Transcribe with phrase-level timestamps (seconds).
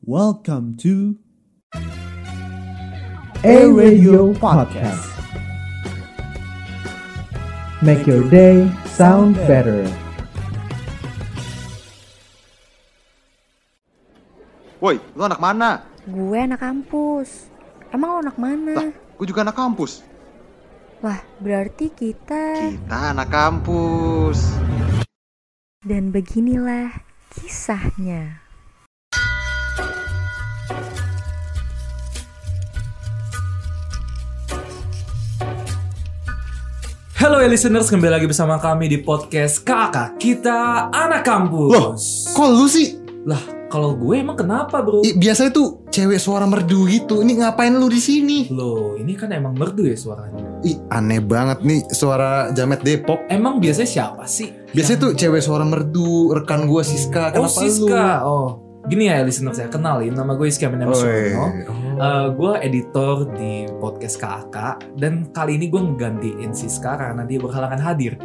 [0.00, 1.20] Welcome to
[3.44, 5.04] A Radio Podcast.
[7.84, 9.84] Make your day sound better.
[14.80, 15.84] Woi, lu anak mana?
[16.08, 17.52] Gue anak kampus.
[17.92, 18.72] Emang lo anak mana?
[18.80, 20.00] Lah, gue juga anak kampus.
[21.04, 22.72] Wah, berarti kita...
[22.72, 24.48] Kita anak kampus.
[25.84, 26.88] Dan beginilah
[27.36, 28.39] kisahnya.
[37.30, 41.70] Halo ya listeners, kembali lagi bersama kami di podcast Kakak Kita Anak Kampus.
[41.70, 41.94] Loh,
[42.34, 42.98] kok lu sih?
[43.22, 43.38] Lah,
[43.70, 45.06] kalau gue emang kenapa bro?
[45.06, 47.22] I, biasanya tuh cewek suara merdu gitu.
[47.22, 48.50] Ini ngapain lu di sini?
[48.50, 50.42] Loh, ini kan emang merdu ya suaranya.
[50.66, 53.22] Ih, aneh banget nih suara Jamet Depok.
[53.30, 54.50] Emang biasanya siapa sih?
[54.74, 57.30] Biasanya tuh cewek suara merdu, rekan gua Siska.
[57.38, 58.06] Oh, Kenapa Siska.
[58.26, 60.74] Oh, gini ya listeners ya, kenalin nama gue Iska lu?
[60.74, 61.38] Menemsono.
[61.38, 61.50] Oh,
[62.00, 64.56] Eh, gue editor di podcast KAK
[64.96, 68.16] dan kali ini gue ngegantiin Siska karena dia berhalangan hadir.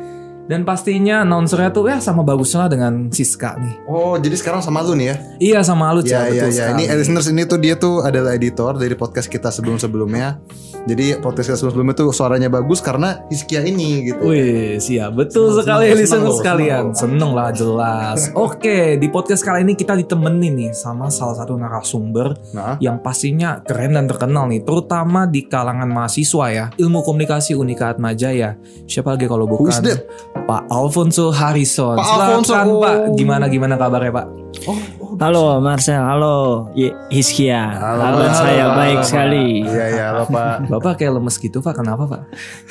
[0.45, 3.81] Dan pastinya announcernya tuh ya sama bagusnya dengan Siska nih.
[3.85, 5.15] oh, jadi sekarang sama lu nih ya?
[5.41, 6.53] Iya sama lu Ya, Cel, ya, betul ya.
[6.69, 6.81] sekali.
[6.85, 10.37] Ini listeners ini tuh dia tuh adalah editor dari podcast kita sebelum-sebelumnya.
[10.85, 14.21] Jadi podcast kita sebelum-sebelumnya tuh suaranya bagus karena Hiskia ini gitu.
[14.21, 15.17] Wih, siap.
[15.17, 16.83] Betul Seneng, sekali seneng, listener seneng, sekalian.
[16.93, 17.17] seneng.
[17.17, 18.19] Seneng lah jelas.
[18.45, 23.65] Oke, di podcast kali ini kita ditemenin nih sama salah satu narasumber Nah, yang pastinya
[23.65, 26.65] keren dan terkenal nih, terutama di kalangan mahasiswa ya.
[26.77, 28.61] Ilmu Komunikasi Unika Atmajaya.
[28.85, 29.99] Siapa lagi kalau Who is bukan that?
[30.43, 31.95] Pak Alfonso Harrison.
[31.95, 32.83] Pak Silakan, Alfonso, oh.
[32.83, 32.95] Pak.
[33.15, 34.27] Gimana gimana kabarnya, Pak?
[34.67, 36.67] oh, oh, Halo Marcel, halo
[37.11, 37.71] Hiskia.
[37.75, 39.47] Halo, Halo, halo, saya halo, baik halo, sekali.
[39.63, 40.55] Iya, iya, halo Pak.
[40.71, 41.73] Bapak kayak lemes gitu, Pak.
[41.79, 42.21] Kenapa, Pak?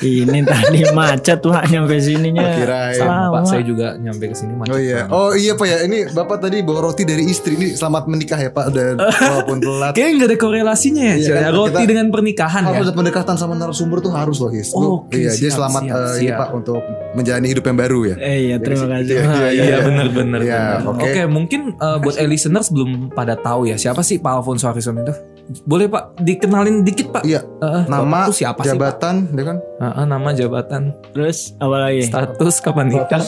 [0.01, 2.45] Ini tadi macet Pak nyampe sininya.
[2.57, 2.99] Kirain.
[3.01, 3.41] Sama, Pak.
[3.49, 4.73] Saya juga nyampe ke sini macet.
[4.73, 5.77] Oh iya, oh iya Pak ya.
[5.85, 7.57] Ini Bapak tadi bawa roti dari istri.
[7.57, 8.65] Ini selamat menikah ya Pak.
[8.73, 9.93] Dan walaupun telat.
[9.97, 11.35] Kayaknya nggak ada korelasinya ya, Iya, ya.
[11.49, 12.69] kan, Roti kita dengan pernikahan ya.
[12.77, 14.69] Harus pendekatan sama narasumber tuh harus loh His.
[14.73, 16.39] Oke, iya, jadi siap, selamat siap, eh, ini siap.
[16.41, 16.81] Pak untuk
[17.15, 18.15] menjalani hidup yang baru ya.
[18.19, 19.15] Eh iya terima kasih.
[19.15, 20.39] Iya, Ah, iya benar benar.
[20.39, 20.99] Iya, oke.
[21.01, 24.99] Oke, mungkin uh, buat e listeners belum pada tahu ya siapa sih Pak Alfonso Harrison
[24.99, 25.15] itu?
[25.63, 27.23] Boleh Pak dikenalin dikit Pak?
[27.23, 28.99] Iya, Eh, nama, siapa sih Pak?
[28.99, 29.57] jabatan, ya kan?
[29.75, 32.07] Eh, nama jabatan, Terus apa lagi?
[32.07, 33.19] status kapan nikah?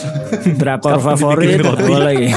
[0.56, 2.32] Kapan favorit apa lagi?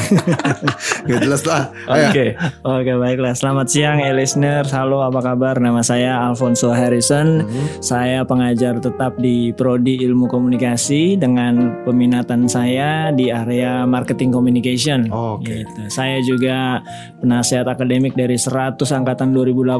[1.06, 1.70] Gak jelas lah.
[1.86, 2.34] Oke.
[2.66, 3.38] Oke baiklah.
[3.38, 4.74] Selamat siang eh listeners.
[4.74, 5.62] Halo apa kabar?
[5.62, 7.46] Nama saya Alfonso Harrison.
[7.46, 7.66] Hmm.
[7.78, 15.06] Saya pengajar tetap di Prodi Ilmu Komunikasi dengan peminatan saya di area Marketing Communication.
[15.06, 15.62] Oke.
[15.62, 15.86] Gitu.
[15.86, 16.82] Saya juga
[17.22, 19.78] penasihat akademik dari 100 angkatan 2018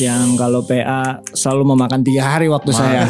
[0.00, 3.04] yang kalau PA selalu memakan tiga hari waktu saya.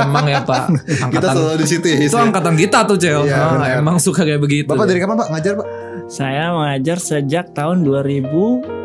[0.00, 0.62] Emang ya Pak.
[0.82, 3.22] Kita Angkatan selalu di situ ya itu angkatan kita tuh Cel.
[3.24, 4.66] Iya, Ah, emang suka kayak begitu.
[4.66, 5.66] Bapak dari kapan Pak ngajar Pak?
[6.04, 8.84] Saya mengajar sejak tahun 2018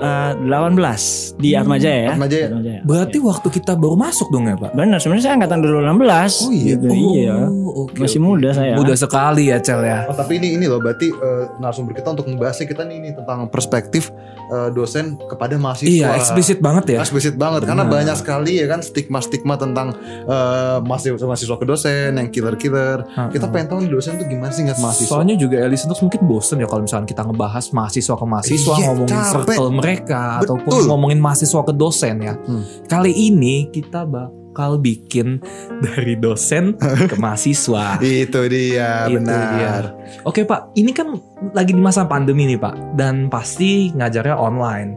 [1.35, 2.15] di Atmajaya ya.
[2.15, 2.47] Atmajaya.
[2.47, 2.79] Atmajaya.
[2.87, 4.71] Berarti waktu kita baru masuk dong ya Pak?
[4.71, 6.47] Benar, sebenarnya saya angkatan 2016.
[6.47, 6.79] Oh iya.
[6.79, 6.87] Gitu,
[7.19, 7.35] iya.
[7.51, 8.27] Oh, oke, Masih oke.
[8.31, 8.79] muda saya.
[8.79, 10.07] Muda sekali ya Cel ya.
[10.07, 13.51] Oh, tapi ini ini loh berarti eh, narasumber kita untuk membahasnya kita nih ini tentang
[13.51, 14.15] perspektif
[14.47, 15.91] eh, dosen kepada mahasiswa.
[15.91, 17.03] Iya, eksplisit banget ya.
[17.03, 17.95] Eksplisit banget karena Benar.
[17.99, 19.91] banyak sekali ya kan stigma-stigma tentang
[20.23, 23.03] eh, mahasiswa mahasiswa ke dosen yang killer-killer.
[23.27, 25.19] Kita pengen tahu dosen tuh gimana sih ngeliat mahasiswa.
[25.19, 28.85] Soalnya juga ya listeners mungkin bosen ya kalau misalnya kita ngebahas mahasiswa ke mahasiswa Iya,
[28.87, 29.31] ngomongin capek.
[29.49, 30.87] circle mereka ataupun Betul.
[30.87, 32.33] ngomongin mahasiswa ke dosen ya.
[32.37, 32.63] Hmm.
[32.85, 35.41] Kali ini kita bakal bikin
[35.79, 37.97] dari dosen ke mahasiswa.
[37.97, 39.49] Itu dia Itu benar.
[39.51, 39.73] dia.
[40.21, 41.17] Oke Pak, ini kan
[41.51, 44.91] lagi di masa pandemi nih Pak dan pasti ngajarnya online.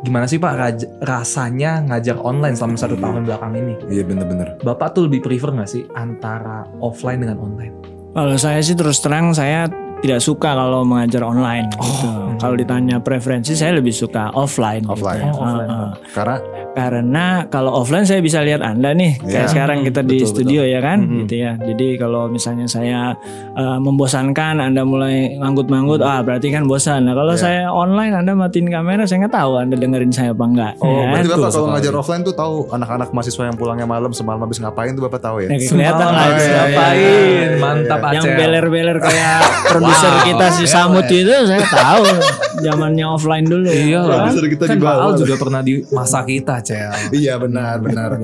[0.00, 0.52] Gimana sih Pak
[1.00, 3.72] rasanya ngajar online selama satu tahun belakang ini?
[3.88, 4.60] Iya bener-bener.
[4.60, 7.72] Bapak tuh lebih prefer nggak sih antara offline dengan online?
[8.12, 9.64] Kalau saya sih terus terang saya
[10.04, 11.64] tidak suka kalau mengajar online.
[11.72, 11.80] gitu.
[12.04, 12.36] hmm.
[12.36, 14.84] Kalau ditanya preferensi saya lebih suka offline.
[14.84, 14.92] gitu.
[14.92, 15.22] Offline.
[15.24, 15.92] Oh, offline, Ah, ah.
[16.12, 16.36] Karena
[16.74, 19.46] Karena kalau offline saya bisa lihat Anda nih, kayak Iya.
[19.46, 21.16] sekarang kita di Betul, studio ya kan, Mhm.
[21.22, 21.54] gitu ya.
[21.54, 23.14] Jadi kalau misalnya saya
[23.54, 27.06] eh, membosankan, Anda mulai nganggut-nganggut, ah berarti kan bosan.
[27.06, 27.40] Nah kalau Iya.
[27.40, 30.72] saya online, Anda matiin kamera, saya nggak tahu Anda dengerin saya apa enggak.
[30.76, 31.06] Oh, ya.
[31.06, 34.58] berarti betul Bapak kalau ngajar offline tuh tahu anak-anak mahasiswa yang pulangnya malam semalam habis
[34.58, 35.48] ngapain tuh Bapak tahu ya?
[35.48, 36.26] Ya, kelihatan lah.
[36.26, 37.48] Semalam Iya, iya, ngapain?
[37.56, 38.10] Mantap iya.
[38.12, 39.38] yang beler-beler kayak
[39.94, 41.20] produser Wow, kita si iya, Samut iya.
[41.20, 42.04] itu saya tahu
[42.64, 43.66] zamannya offline dulu.
[43.66, 44.26] Iya lah.
[44.26, 44.94] Bisa kita kan dibawa.
[44.94, 46.90] Pak Al juga pernah di masa kita, Cel.
[47.10, 48.16] Iya benar benar.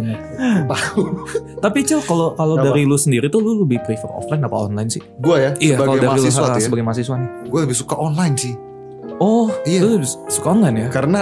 [0.67, 1.03] Tahu.
[1.59, 5.03] Tapi Cel, kalau kalau dari lu sendiri tuh lu lebih prefer offline apa online sih?
[5.19, 7.29] Gue ya Iya, sebagai lu mahasiswa ah, ya, sebagai mahasiswa nih.
[7.47, 8.55] gue lebih suka online sih.
[9.19, 9.81] Oh, Iya.
[9.85, 10.89] lu lebih suka online ya?
[10.89, 11.21] Karena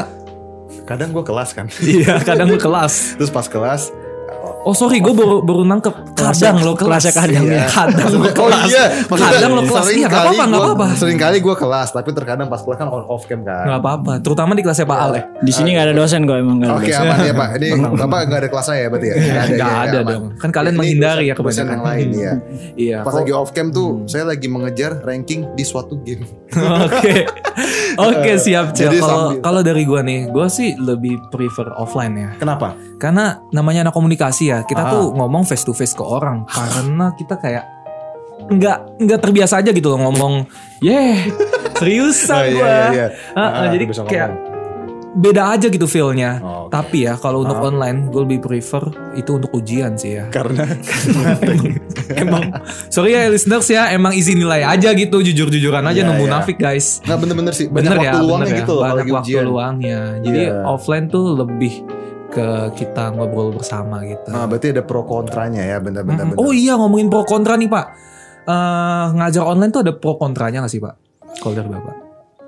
[0.85, 1.67] kadang gue kelas kan.
[1.83, 3.19] iya, kadang lu kelas.
[3.19, 3.91] Terus pas kelas
[4.69, 7.09] Oh sorry, gue baru baru nangkep kadang lo kelas.
[7.09, 7.56] kelasnya kadang Iya.
[7.56, 7.67] ya.
[7.79, 8.69] Kadang lo Oh kelas.
[8.69, 9.81] iya, maksudnya Kadang lo kelas.
[9.82, 10.87] sering Iya, nggak kali apa-apa, nggak gua- apa-apa.
[10.94, 13.65] Sering kali gue kelas, tapi terkadang pas kelas kan on off cam kan.
[13.65, 14.12] Nggak apa-apa.
[14.20, 15.23] Terutama di kelasnya Pak Al ya.
[15.38, 17.49] Di sini nggak ada dosen kok emang nggak ada Oke aman ya Pak.
[17.56, 19.15] Ini Bapak nggak ada kelasnya ya berarti ya?
[19.59, 20.25] Ya, ada dong.
[20.37, 21.73] Kan kalian menghindari ya kebanyakan.
[21.73, 22.32] yang lain ya.
[22.76, 22.99] Iya.
[23.00, 24.05] Pas lagi off cam tuh, Hmm.
[24.06, 26.29] saya lagi mengejar ranking di suatu game.
[26.50, 27.25] Oke,
[27.97, 28.88] oke siap Cel.
[28.88, 32.31] Jadi Kalau sambil- kalau dari gua nih, gua sih lebih prefer offline ya.
[32.37, 32.76] Kenapa?
[32.97, 34.90] Karena namanya anak komunikasi ya, kita Ah.
[34.90, 36.43] tuh ngomong face to face ke orang.
[36.44, 37.64] Karena kita kayak
[38.40, 40.46] nggak nggak terbiasa aja gitu loh ngomong.
[40.78, 41.26] Yeah,
[41.75, 42.64] seriusan Oh, iya, gua.
[42.64, 43.06] iya, iya.
[43.32, 44.46] Ah, ah, Ah, jadi bisa kayak ngomong.
[45.19, 46.38] beda aja gitu feelnya.
[46.38, 46.70] Oh, oke.
[46.70, 47.66] Tapi ya kalau untuk Ah.
[47.66, 50.25] online, gue lebih prefer itu untuk ujian sih ya.
[50.28, 50.62] Karena
[52.14, 52.54] emang
[52.88, 56.34] sorry ya listeners ya, emang isi nilai aja gitu, jujur-jujuran aja, Iya, nunggu iya.
[56.34, 57.00] nafik guys.
[57.02, 58.61] nggak bener-bener sih banyak Bener waktu ya, luangnya bener ya.
[58.61, 59.44] gitu loh banyak waktu ujian.
[59.44, 59.99] luangnya.
[60.20, 60.54] Jadi Iya.
[60.64, 61.75] offline tuh lebih
[62.38, 62.49] ke
[62.79, 64.31] kita ngobrol bersama gitu.
[64.31, 66.31] Nah, berarti ada pro kontranya ya bener-bener.
[66.31, 67.87] Mm, Oh iya ngomongin pro kontra nih Pak.
[68.46, 70.94] Eh, ngajar online tuh ada pro kontranya gak sih Pak?
[71.43, 71.94] Kalau dari Bapak?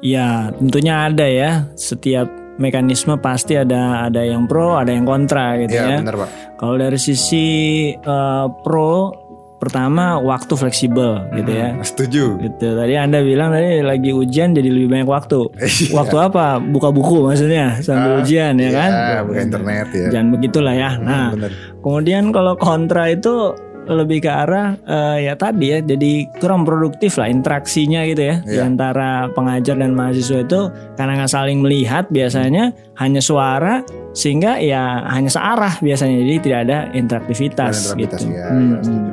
[0.00, 1.50] Ya tentunya ada ya.
[1.75, 5.98] Setiap mekanisme pasti ada ada yang pro, ada yang kontra gitu Iya ya.
[6.00, 6.31] bener Pak.
[6.56, 7.46] Kalau dari sisi
[7.92, 9.12] eh, pro,
[9.60, 11.68] pertama waktu fleksibel gitu ya.
[11.70, 12.24] Hmm, Setuju.
[12.40, 12.66] Gitu.
[12.66, 15.40] Tadi Anda bilang tadi lagi ujian jadi lebih banyak waktu.
[15.92, 16.56] Waktu apa?
[16.58, 18.90] Buka buku maksudnya sambil Ah, ujian ya kan?
[18.90, 20.08] Iya, buka internet ya.
[20.10, 20.90] Jangan begitulah ya.
[20.96, 21.52] Hmm, Nah, bener.
[21.78, 23.52] kemudian kalau kontra itu
[23.82, 28.54] lebih ke arah eh, ya tadi ya jadi kurang produktif lah interaksinya gitu ya di
[28.54, 28.62] Iya.
[28.64, 30.60] antara pengajar dan mahasiswa itu
[30.94, 33.82] karena nggak saling melihat biasanya hanya suara
[34.12, 38.30] sehingga ya hanya searah biasanya jadi tidak ada interaktivitas, Ada interaktivitas, gitu.
[38.30, 38.84] ya, Hmm, ya, hmm.
[38.84, 39.10] setuju.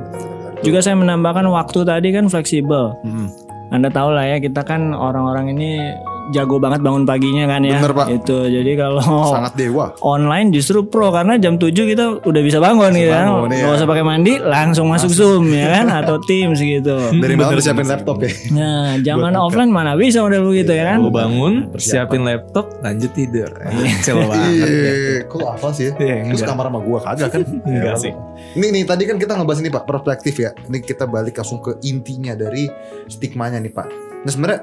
[0.65, 2.98] Juga saya menambahkan waktu tadi kan fleksibel.
[3.06, 3.30] Hmm.
[3.69, 5.92] Anda tahu lah ya kita kan orang-orang ini
[6.29, 7.77] jago banget bangun paginya kan ya.
[7.77, 8.07] Bener, Pak.
[8.12, 9.95] Itu jadi kalau Sangat dewa.
[10.00, 13.27] online justru pro karena jam 7 kita udah bisa bangun gitu kan.
[13.47, 13.63] iya.
[13.63, 16.95] Nggak usah pakai mandi, langsung masuk Zoom ya kan atau Teams gitu.
[17.13, 18.31] Dari malam Bener, siapin laptop ya.
[18.51, 21.00] Nah, zaman offline mana bisa udah begitu ya kan?
[21.00, 23.50] Gue bangun, siapin laptop, lanjut tidur.
[24.01, 24.68] Celo banget.
[24.68, 24.94] Iya,
[25.25, 25.89] kok apa sih?
[25.94, 27.41] Iya, Terus kamar sama gua kagak kan?
[27.68, 28.13] Enggak Ya, sih.
[28.53, 30.51] Ini nih tadi kan kita ngebahas ini Pak, perspektif ya.
[30.65, 32.68] Ini kita balik langsung ke intinya dari
[33.07, 33.88] stigmanya nih Pak.
[34.18, 34.59] Nah sebenarnya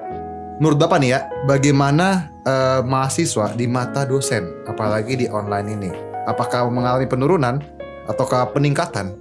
[0.58, 5.90] menurut Bapak nih ya, bagaimana eh, mahasiswa di mata dosen, apalagi di online ini?
[6.24, 7.60] Apakah mengalami penurunan
[8.08, 9.12] ataukah peningkatan?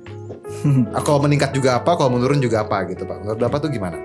[1.08, 3.26] Kalau meningkat juga apa, kalau menurun juga apa gitu Pak?
[3.26, 3.98] Menurut Bapak tuh gimana?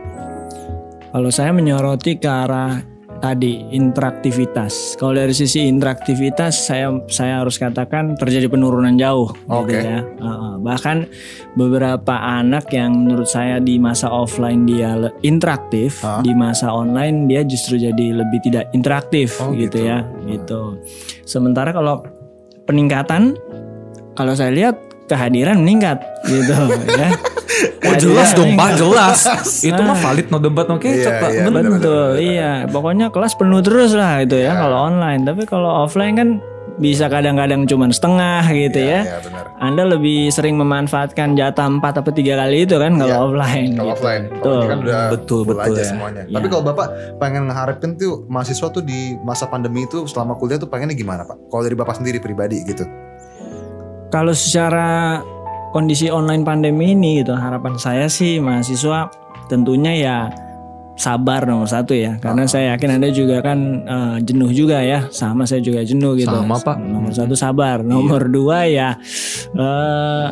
[1.09, 4.95] Kalau saya menyoroti ke arah tadi interaktivitas.
[4.97, 9.75] Kalau dari sisi interaktivitas saya saya harus katakan terjadi penurunan jauh Oke.
[9.75, 10.01] gitu ya.
[10.03, 10.55] Heeh.
[10.59, 11.07] bahkan
[11.55, 16.19] beberapa anak yang menurut saya di masa offline dia interaktif, Hah?
[16.21, 19.87] di masa online dia justru jadi lebih tidak interaktif Oh, gitu, gitu.
[19.87, 20.03] ya.
[20.27, 20.63] Gitu.
[21.23, 22.03] Sementara kalau
[22.67, 23.39] peningkatan
[24.19, 24.77] kalau saya lihat
[25.07, 26.53] kehadiran meningkat gitu
[27.01, 27.09] ya.
[27.81, 29.19] Oh jelas dong Pak, jelas.
[29.61, 31.31] Itu mah valid no debat no kecap Iya, Pak.
[31.31, 31.55] iya, Bener.
[31.61, 31.73] bener.
[31.75, 32.53] Betul, iya.
[32.65, 34.61] Pokoknya kelas penuh terus lah itu ya Iya.
[34.61, 35.23] kalau online.
[35.23, 36.29] Tapi kalau offline kan
[36.79, 39.01] bisa kadang-kadang cuma setengah gitu ya.
[39.03, 39.45] Iya benar.
[39.59, 43.71] Anda lebih sering memanfaatkan jatah 4 atau tiga kali itu kan kalau Iya, offline.
[43.73, 43.95] Kalau gitu.
[43.97, 44.61] offline, Betul.
[44.63, 45.89] kan udah Betul, full betul aja ya.
[45.89, 46.23] semuanya.
[46.23, 46.35] Iya.
[46.39, 46.87] Tapi kalau Bapak
[47.19, 51.51] pengen ngeharapkan tuh mahasiswa tuh di masa pandemi itu selama kuliah tuh pengennya gimana Pak?
[51.51, 52.87] Kalau dari Bapak sendiri pribadi gitu.
[54.09, 55.21] Kalau secara
[55.71, 57.33] kondisi online pandemi ini gitu.
[57.33, 59.09] Harapan saya sih mahasiswa
[59.47, 60.17] tentunya ya
[60.99, 62.19] sabar nomor satu ya.
[62.19, 62.51] Karena Ah.
[62.51, 65.07] saya yakin anda juga kan eh, jenuh juga ya.
[65.09, 66.33] Sama saya juga jenuh gitu.
[66.33, 66.77] Sama, Pak.
[66.81, 67.81] nomor satu sabar.
[67.83, 68.99] Nomor dua ya
[69.55, 70.27] eh,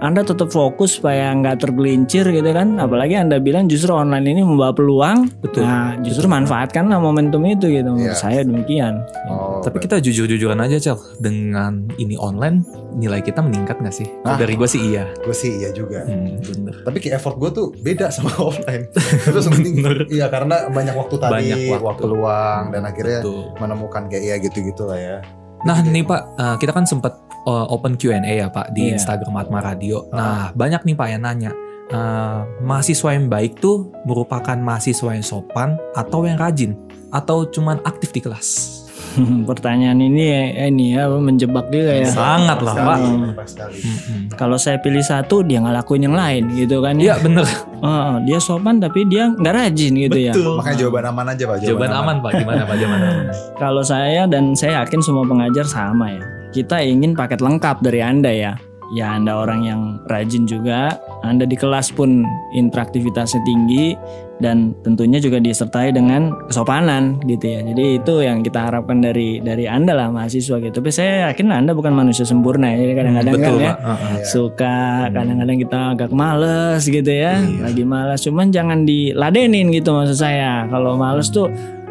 [0.00, 4.72] anda tetap fokus supaya nggak tergelincir gitu kan apalagi anda bilang justru online ini membawa
[4.72, 5.62] peluang Betul.
[5.62, 8.16] nah justru manfaatkanlah momentum itu gitu menurut Iya.
[8.16, 13.92] saya demikian Oh, Tapi kita jujur-jujuran aja Cel Dengan ini online Nilai kita meningkat gak
[13.92, 14.08] sih?
[14.24, 14.34] Ah.
[14.34, 16.02] Dari gue sih iya gue sih iya juga.
[16.02, 18.88] hmm, Bener Tapi kayak effort gue tuh beda sama offline.
[19.22, 21.84] Terus penting iya karena banyak waktu tadi, Banyak waktu.
[21.84, 22.04] waktu.
[22.08, 23.52] luang dan akhirnya Betul.
[23.56, 25.16] menemukan kayak ya gitu-gitu lah ya.
[25.62, 28.96] Nah nih Pak eh, Kita kan sempat eh, open Q&A ya Pak Di Iya.
[28.96, 30.08] Instagram Atma Radio.
[30.10, 31.52] Nah banyak nih Pak yang nanya
[31.86, 36.76] eh, Mahasiswa yang baik tuh Merupakan mahasiswa yang sopan Atau yang rajin?
[37.10, 38.78] Atau cuman aktif di kelas?
[39.50, 42.06] Pertanyaan ini ya ini ya menjebak juga ya.
[42.06, 42.98] Sangat lah, Pak.
[43.34, 43.82] Pas sekali.
[43.82, 44.20] Mm-mm.
[44.38, 47.02] kalau saya pilih satu dia ngelakuin yang lain gitu kan ya.
[47.02, 47.42] Iya bener
[47.80, 50.32] Heeh, dia sopan tapi dia nggak rajin gitu ya.
[50.36, 51.56] Makanya jawaban aman aja Pak.
[51.64, 52.30] Jawaban aman Pak.
[52.36, 52.76] Gimana Pak?
[52.76, 53.26] Jawaban aman.
[53.62, 56.22] Kalau saya dan saya yakin semua pengajar sama ya.
[56.50, 58.58] Kita ingin paket lengkap dari anda ya
[58.92, 63.94] ya anda orang yang rajin juga, anda di kelas pun interaktivitasnya tinggi
[64.40, 67.60] dan tentunya juga disertai dengan kesopanan gitu ya.
[67.60, 70.80] Jadi itu yang kita harapkan dari dari anda lah mahasiswa gitu.
[70.80, 72.80] Tapi saya yakin anda bukan manusia sempurna ya.
[72.80, 73.78] Jadi kadang-kadang Betul kan ya Pak.
[73.84, 74.16] Heeh.
[74.24, 74.76] suka
[75.12, 77.60] kadang-kadang kita agak males gitu ya Iya.
[77.62, 81.46] lagi males cuman jangan diladenin gitu maksud saya kalau males tuh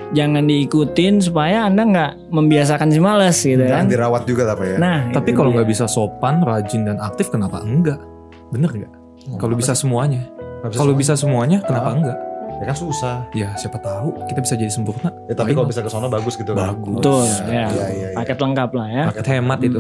[0.09, 4.65] jangan diikutin supaya anda nggak membiasakan si males gitu Jangan kan dirawat juga lah pak
[4.65, 4.77] ya.
[4.77, 8.01] nah Tapi kalau nggak bisa sopan, rajin dan aktif, kenapa enggak?
[8.49, 8.93] Bener nggak?
[9.35, 10.25] Kalau bisa semuanya,
[10.71, 11.95] kalau bisa semuanya, kenapa Ah.
[11.95, 12.17] enggak?
[12.51, 13.15] ya kan susah.
[13.31, 15.15] Ya siapa tahu kita bisa jadi sempurna.
[15.25, 16.75] Ya, tapi kalau bisa ke sana bagus gitu kan.
[16.75, 16.91] Bagus.
[16.97, 18.07] betul Iya, ya iya, iya, iya.
[18.19, 19.79] paket lengkap lah ya Paket hemat itu.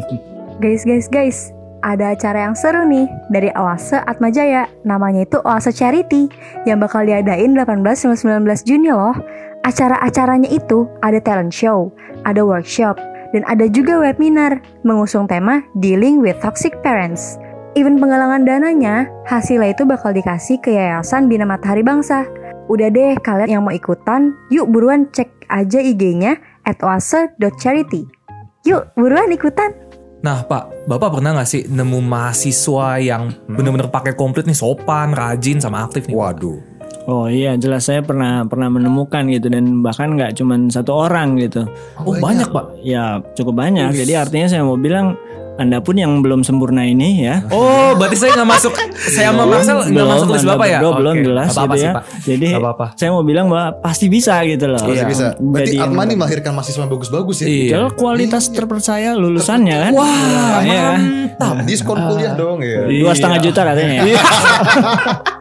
[0.54, 1.38] Guys, guys, guys,
[1.82, 4.70] ada acara yang seru nih dari Oase Atmajaya.
[4.84, 6.30] Namanya itu Oase Charity
[6.62, 9.12] yang bakal diadain 18 hingga 19 Juni loh.
[9.64, 11.88] Acara-acaranya itu ada talent show,
[12.28, 13.00] ada workshop,
[13.32, 17.40] dan ada juga webinar mengusung tema Dealing with Toxic Parents.
[17.72, 22.28] Event penggalangan dananya, hasilnya itu bakal dikasih ke Yayasan Bina Matahari Bangsa.
[22.68, 28.04] Udah deh, kalian yang mau ikutan, yuk buruan cek aja IG-nya at oase.charity.
[28.68, 29.74] Yuk, buruan ikutan!
[30.24, 35.60] Nah Pak, Bapak pernah nggak sih nemu mahasiswa yang bener-bener pakai komplit nih, sopan, rajin,
[35.60, 36.16] sama aktif nih?
[36.16, 36.73] Waduh.
[37.06, 41.68] Oh iya jelas saya pernah pernah menemukan gitu dan bahkan nggak cuman satu orang gitu
[41.98, 42.80] Oh banyak Pak.
[42.80, 45.14] ya cukup banyak jadi artinya saya mau bilang
[45.54, 48.74] anda pun yang belum sempurna ini ya Oh, berarti saya nggak masuk.
[49.14, 50.72] saya sama Marcel nggak masuk list Anda Bapak ya?
[50.74, 51.92] berdua belum jelas Nggak apa-apa gitu sih ya.
[51.94, 52.04] Pak.
[52.26, 52.86] Jadi Nggak apa-apa.
[52.98, 54.82] saya mau bilang bahwa pasti bisa gitu loh.
[54.82, 55.04] Masih Iya.
[55.06, 55.26] bisa.
[55.38, 57.46] Berarti Jadi nih melahirkan mahasiswa bagus-bagus ya.
[57.46, 57.70] Iya.
[57.70, 59.90] Padahal kualitas terpercaya lulusannya kan.
[59.94, 61.00] Wah, Iya kan?
[61.38, 61.54] mantap.
[61.62, 62.80] Diskon kuliah dong ya.
[62.90, 64.18] Dua setengah juta katanya ya.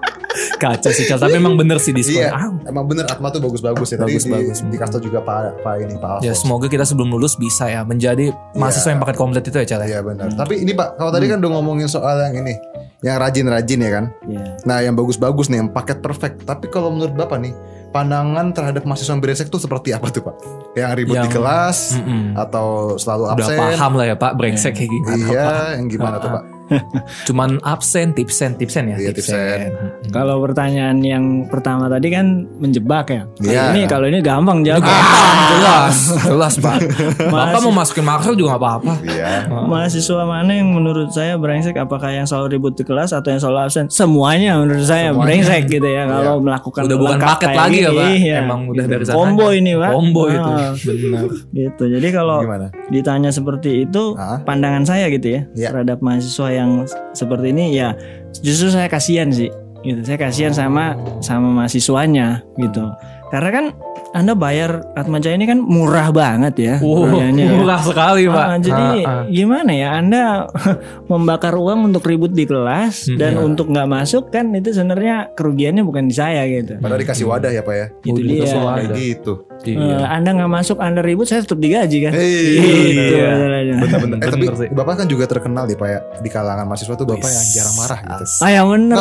[0.55, 1.17] Kaca sih, Cal.
[1.17, 2.19] tapi emang bener sih diskon.
[2.19, 3.97] Iya, Ah, emang bener Atma tuh bagus-bagus ya.
[3.97, 7.65] Tadi Bagus, di, tau juga Pak Pak ini Pak Ya semoga kita sebelum lulus bisa
[7.65, 9.87] ya menjadi mahasiswa yang paket komplit itu ya Cal ya.
[9.87, 10.27] Iya benar.
[10.33, 12.57] Tapi ini Pak, kalau tadi kan udah ngomongin soal yang ini,
[13.01, 14.05] yang rajin-rajin ya kan.
[14.23, 14.43] Iya.
[14.63, 16.41] Nah, yang bagus-bagus nih, yang paket perfect.
[16.43, 17.53] Tapi kalau menurut Bapak nih,
[17.89, 20.35] pandangan terhadap mahasiswa brengsek tuh seperti apa tuh Pak?
[20.73, 22.33] Yang ribut di Yang- kelas Mm-mm.
[22.33, 23.57] atau selalu Udah absen?
[23.59, 25.29] paham lah ya Pak, brengsek kayak gimana Pak.
[25.29, 25.47] Iya,
[25.77, 26.43] yang gimana tuh Pak?
[27.27, 28.97] Cuman absen, tipsen, tipsen ya.
[28.97, 29.69] Iya, tipsen.
[29.69, 30.09] Mm-mm.
[30.09, 32.25] Kalau pertanyaan yang pertama tadi kan
[32.57, 33.23] menjebak ya.
[33.39, 33.63] Iya.
[33.71, 34.81] Ini kalau ini gampang jawab.
[34.81, 34.93] Ah,
[35.51, 36.77] jelas, jelas Pak.
[37.23, 38.93] Bapak mau masukin Marcel juga gak apa-apa.
[39.03, 39.47] Iya.
[39.49, 41.75] Mahasiswa mana yang menurut saya brengsek?
[41.75, 43.85] Apakah yang selalu ribut di kelas atau yang selalu absen?
[43.87, 45.23] Semuanya menurut saya Semuanya.
[45.25, 46.03] brengsek gitu ya.
[46.05, 48.07] Kalau melakukan Udah bukan paket kayak lagi ya Pak.
[48.13, 48.35] iya.
[48.41, 49.15] Emang udah dari sana.
[49.15, 49.89] Combo ini Pak.
[49.91, 50.51] Combo itu.
[50.53, 51.23] Ah, Benar.
[51.51, 51.83] gitu.
[51.89, 52.67] Jadi kalau Gimana?
[52.87, 54.39] ditanya seperti itu Ah.
[54.39, 55.69] pandangan saya gitu ya Iya.
[55.71, 56.85] terhadap mahasiswa yang
[57.17, 57.97] seperti ini ya
[58.41, 59.49] justru saya kasihan sih
[59.83, 59.99] gitu.
[60.01, 62.87] Saya kasihan sama sama mahasiswanya gitu.
[63.29, 63.65] Karena kan
[64.13, 67.49] anda bayar Atmajaya ini kan murah banget ya ya.
[67.51, 68.45] murah sekali Pak.
[68.45, 69.23] Ah, jadi Ah, ah.
[69.25, 70.45] gimana ya Anda
[71.11, 73.41] membakar uang untuk ribut di kelas Hmm, dan iya.
[73.41, 76.77] untuk nggak masuk kan itu sebenarnya kerugiannya bukan di saya gitu.
[76.77, 77.85] Padahal dikasih wadah ya Pak ya.
[78.01, 78.55] Itu Udah dia.
[78.55, 78.95] wadah.
[78.95, 79.33] gitu.
[79.63, 80.11] Iya.
[80.11, 82.11] anda nggak masuk, Anda ribut, saya tetap digaji kan.
[82.11, 82.91] Hei.
[82.91, 83.31] Gitu Iya.
[83.79, 84.17] Bener-bener.
[84.19, 84.69] Eh, tapi Bener.
[84.69, 87.99] Bapak kan juga terkenal nih Pak ya di kalangan mahasiswa tuh Bapak yang jarang marah
[88.03, 88.23] gitu.
[88.39, 88.95] Ah yang bener.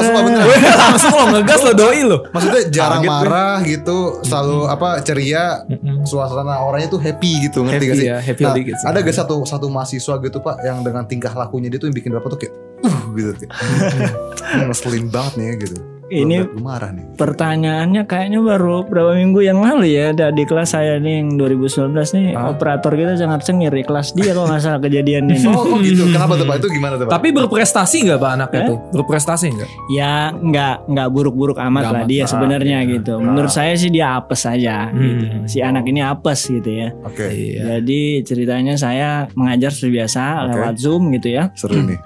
[0.78, 2.16] Langsung lo ngegas lo doi lo.
[2.30, 6.02] Maksudnya jarang marah gitu, selalu apa ceria, Mm-mm.
[6.02, 8.06] suasana orangnya tuh happy gitu, ngerti Happy gak sih?
[8.08, 8.86] ya, happy Nah, sih.
[8.88, 12.10] ada gak satu satu mahasiswa gitu Pak yang dengan tingkah lakunya dia tuh yang bikin
[12.10, 13.46] Bapak tuh kayak uh gitu.
[13.52, 15.78] "Hmm, ngeselin banget nih gitu.
[16.14, 17.04] Ini marah nih.
[17.16, 21.96] pertanyaannya kayaknya baru berapa minggu yang lalu ya ada di kelas saya nih yang 2019
[22.12, 22.50] nih Ah.
[22.50, 25.48] operator kita sangat cengir di kelas dia kalau nggak salah kejadiannya nih.
[25.48, 26.02] Oh, kok gitu.
[26.06, 26.56] Kenapa tuh Pak?
[26.58, 27.12] Itu gimana tuh Pak?
[27.12, 28.68] Tapi berprestasi nggak Pak anaknya Eh?
[28.68, 28.78] tuh?
[28.92, 29.70] Berprestasi nggak?
[29.90, 32.10] ya nggak nggak buruk-buruk amat Nggak lah amat.
[32.10, 32.90] dia Ah, sebenarnya iya.
[32.92, 33.14] gitu.
[33.16, 34.76] Menurut saya sih dia apes aja.
[34.90, 35.24] gitu.
[35.24, 35.44] Hmm.
[35.46, 36.88] Si anak ini apes gitu ya.
[37.02, 37.78] Oke, Iya.
[37.78, 40.48] Jadi ceritanya saya mengajar seperti biasa Oke.
[40.50, 41.48] lewat zoom gitu ya.
[41.54, 41.98] seru nih.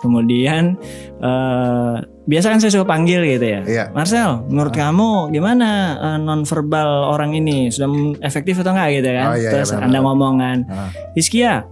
[0.00, 0.74] Kemudian
[1.18, 3.60] eh biasa kan saya suka panggil gitu ya.
[3.66, 3.84] Iya.
[3.90, 9.26] Marcel, menurut kamu gimana eh, nonverbal orang ini sudah efektif atau enggak gitu kan?
[9.26, 10.06] Oh, iya, iya, Terus benar, anda benar.
[10.06, 10.88] ngomong kan, Ah.
[11.12, 11.66] Hiskia,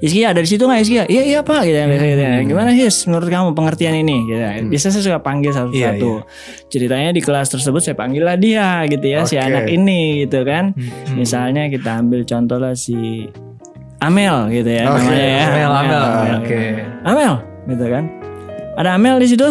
[0.00, 1.04] Hiskia ada di situ nggak Hiskia?
[1.04, 2.24] Iya iya pak, gitu, gitu, gitu.
[2.24, 2.48] Hmm.
[2.48, 3.04] Gimana His?
[3.04, 4.24] Menurut kamu pengertian ini?
[4.24, 4.40] Gitu.
[4.72, 6.10] Biasanya saya suka panggil satu-satu.
[6.72, 9.44] Ceritanya di kelas tersebut saya panggil lah dia gitu ya, si Oke.
[9.44, 10.72] anak ini gitu kan.
[10.72, 11.20] Hmm.
[11.20, 13.28] Misalnya kita ambil contoh lah si
[14.00, 15.04] Amel gitu ya Oke.
[15.04, 15.44] namanya ya.
[15.44, 16.00] Amel, Amel.
[16.00, 16.36] Amel.
[16.40, 16.60] Oke.
[17.04, 17.32] Amel
[17.68, 18.04] gitu kan.
[18.80, 19.44] Ada Amel di situ.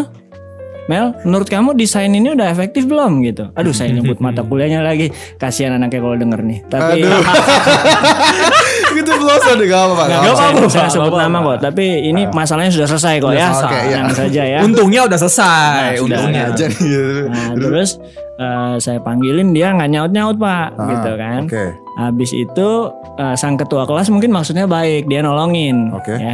[0.89, 3.53] Mel, menurut kamu desain ini udah efektif belum gitu?
[3.53, 5.13] Aduh, saya nyebut mata kuliahnya lagi.
[5.37, 6.65] Kasihan anaknya kalau denger nih.
[6.65, 7.21] Tapi Aduh.
[8.97, 10.05] gitu belum ada gak apa Pak.
[10.09, 10.65] Nggak, Nggak saya, apa-apa.
[10.67, 10.93] saya Pak.
[10.97, 11.45] sebut nama apa-apa.
[11.45, 11.57] kok.
[11.61, 13.47] Tapi ini masalahnya sudah selesai kok ya.
[13.53, 13.95] Oke, iya.
[13.95, 14.59] Tenang saja ya.
[14.65, 15.69] Untungnya udah selesai.
[15.69, 16.17] Nah, sudah.
[16.17, 16.43] Untungnya.
[16.49, 16.79] aja nih.
[16.81, 17.21] gitu.
[17.29, 17.89] Nah, terus
[18.33, 21.41] eh, saya panggilin dia nggak nyaut-nyaut pak, Ah, gitu kan.
[21.45, 21.65] Oke.
[22.01, 22.69] Habis itu
[23.15, 25.93] eh, sang ketua kelas mungkin maksudnya baik, dia nolongin.
[25.93, 26.17] Oke.
[26.17, 26.33] Ya.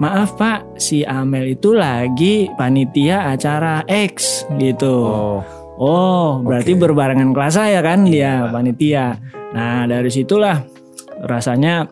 [0.00, 5.06] Maaf Pak, si Amel itu lagi panitia acara X gitu.
[5.06, 5.40] Oh.
[5.80, 6.80] Oh, berarti Oke.
[6.88, 8.52] berbarengan kelas saya kan dia Iya.
[8.52, 9.06] panitia.
[9.56, 10.60] Nah, dari situlah
[11.24, 11.88] rasanya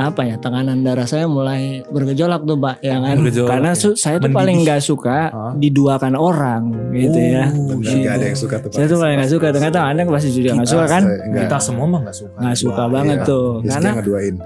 [0.00, 3.90] apa ya tekanan darah saya mulai bergejolak tuh pak ya kan Bergejolak, karena ya.
[3.92, 4.36] saya tuh Mendidih.
[4.36, 5.52] paling nggak suka Hah?
[5.54, 7.98] diduakan orang gitu ya Oh, Benar, iya.
[7.98, 8.68] nggak ada yang suka tuh.
[8.68, 8.74] Pak.
[8.74, 11.42] saya tuh paling nggak suka ternyata anda pasti juga nggak suka kan enggak.
[11.44, 12.36] Kita semua mah nggak suka.
[12.38, 13.26] nggak suka Wah, banget iya.
[13.26, 13.90] tuh Rizky karena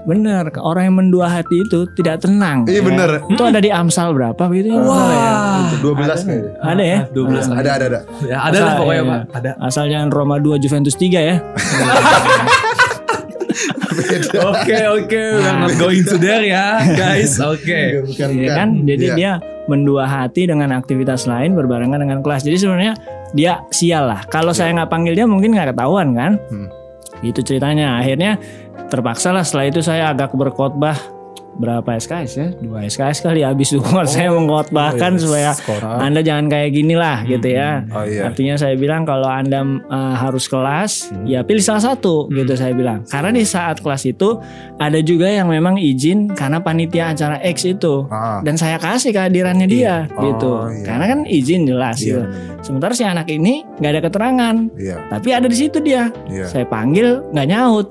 [0.03, 2.81] bener orang yang mendua hati itu tidak tenang Iya, ya.
[2.83, 3.09] bener.
[3.25, 5.07] itu ada di Amsal berapa gitu ya Wah.
[5.07, 5.31] ya?
[5.69, 6.51] Itu 12 kayaknya.
[6.59, 7.99] ada ya 12 Ada ada ada.
[8.23, 9.11] Ya, ada lah pokoknya iya.
[9.11, 9.21] Pak.
[9.33, 9.51] Ada.
[9.61, 11.35] asal jangan Roma 2 Juventus 3 ya
[13.93, 17.37] Oke oke, we're not going to there ya, guys.
[17.53, 18.03] Oke.
[18.07, 18.57] Bukan Iya bukan.
[18.57, 18.69] kan?
[18.83, 19.15] Jadi Iya.
[19.15, 19.31] dia
[19.65, 22.43] mendua hati dengan aktivitas lain berbarengan dengan kelas.
[22.43, 22.93] Jadi sebenarnya
[23.31, 24.25] dia sial lah.
[24.27, 26.35] Kalau saya nggak panggil dia mungkin nggak ketahuan kan?
[26.49, 26.69] Hmm.
[27.23, 28.03] itu ceritanya.
[28.03, 28.35] Akhirnya
[28.91, 29.47] terpaksa lah.
[29.47, 30.97] Setelah itu saya agak berkhotbah
[31.53, 33.81] berapa SKS ya dua SKS kali habis itu
[34.13, 35.53] saya mengkhotbahkan supaya
[36.01, 38.25] anda jangan kayak gini lah gitu ya Oh iya.
[38.25, 43.05] Artinya saya bilang kalau Anda uh, harus kelas, ya pilih salah satu gitu saya bilang.
[43.05, 44.39] Karena di saat kelas itu
[44.77, 48.05] ada juga yang memang izin karena panitia acara X itu.
[48.09, 48.41] Ah.
[48.41, 50.51] Dan saya kasih kehadirannya dia Oh, gitu.
[50.73, 50.85] iya.
[50.85, 52.05] Karena kan izin jelas Iya.
[52.05, 52.21] gitu.
[52.63, 54.97] Sementara si anak ini nggak ada keterangan, Iya.
[55.11, 56.09] tapi ada di situ dia.
[56.29, 56.45] Iya.
[56.49, 57.87] Saya panggil nggak nyaut.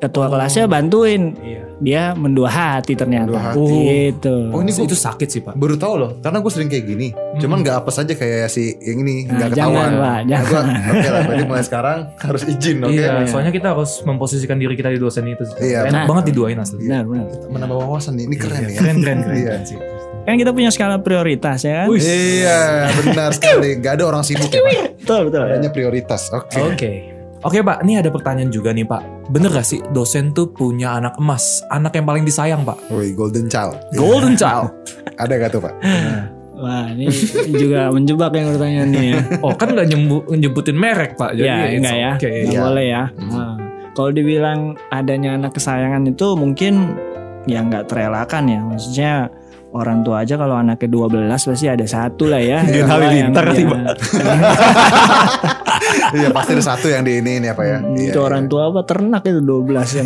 [0.00, 1.36] Ketua kelasnya bantuin.
[1.36, 1.62] Iya.
[1.76, 3.28] Dia mendua hati ternyata.
[3.28, 3.76] Mendua hati.
[4.12, 4.36] Gitu.
[4.48, 5.54] Oh ini gue itu sakit sih Pak.
[5.54, 7.08] baru tahu loh, karena gue sering kayak gini.
[7.36, 9.90] Cuman nggak apa saja kayak si yang ini Nah, nggak jangan, ketahuan.
[9.90, 10.44] Pak, Nah, jangan.
[10.46, 12.92] gua, Oke lah, berarti mulai sekarang harus izin, oke?
[12.92, 13.26] Iya, Iya.
[13.26, 15.44] soalnya kita harus memposisikan diri kita di dosen itu.
[15.56, 15.84] Iya.
[15.84, 16.06] Enak Nah.
[16.08, 16.80] banget diduain asli.
[16.82, 17.26] Benar, benar.
[17.48, 18.78] Menambah wawasan nih, ini keren Iya, ya.
[18.78, 19.44] Keren keren keren, Iya.
[19.46, 19.78] keren sih.
[20.20, 21.86] Kan kita punya skala prioritas ya kan?
[21.88, 22.00] Wih.
[22.00, 22.60] Iya,
[23.04, 23.76] benar sekali.
[23.76, 25.00] Gak ada orang sibuk ya, Pak.
[25.00, 25.42] Betul, betul.
[25.42, 26.28] Adanya prioritas.
[26.30, 26.60] Oke.
[26.60, 26.92] Oke.
[27.40, 29.32] Oke Pak, ini ada pertanyaan juga nih Pak.
[29.32, 32.92] Bener gak sih dosen tuh punya anak emas, anak yang paling disayang Pak?
[32.92, 33.80] Woi, golden child.
[33.92, 34.68] Golden child.
[35.16, 35.74] Ada gak tuh, Pak?
[36.60, 37.08] Wah ini
[37.50, 39.16] juga menjebak yang pertanyaannya ya.
[39.44, 41.32] Oh kan nggak nyembu- nyebutin merek Pak.
[41.32, 42.28] Jadi ya enggak ya, Oke.
[42.28, 42.60] nggak Iya.
[42.60, 43.02] boleh ya.
[43.08, 43.30] Hmm.
[43.32, 43.54] Nah,
[43.96, 44.60] kalau dibilang
[44.92, 46.92] adanya anak kesayangan itu mungkin
[47.48, 48.60] ya nggak terelakkan ya.
[48.60, 49.12] Maksudnya
[49.72, 52.60] orang tua aja kalau anaknya 12 pasti ada satu lah ya.
[52.60, 53.80] Iya, Dua halilintar Pak.
[56.10, 57.78] Iya, pasti ada satu yang di ini ini apa ya?
[57.78, 58.26] Hmm, Iya, itu iya.
[58.26, 60.02] orang tua apa ternak itu 12 ya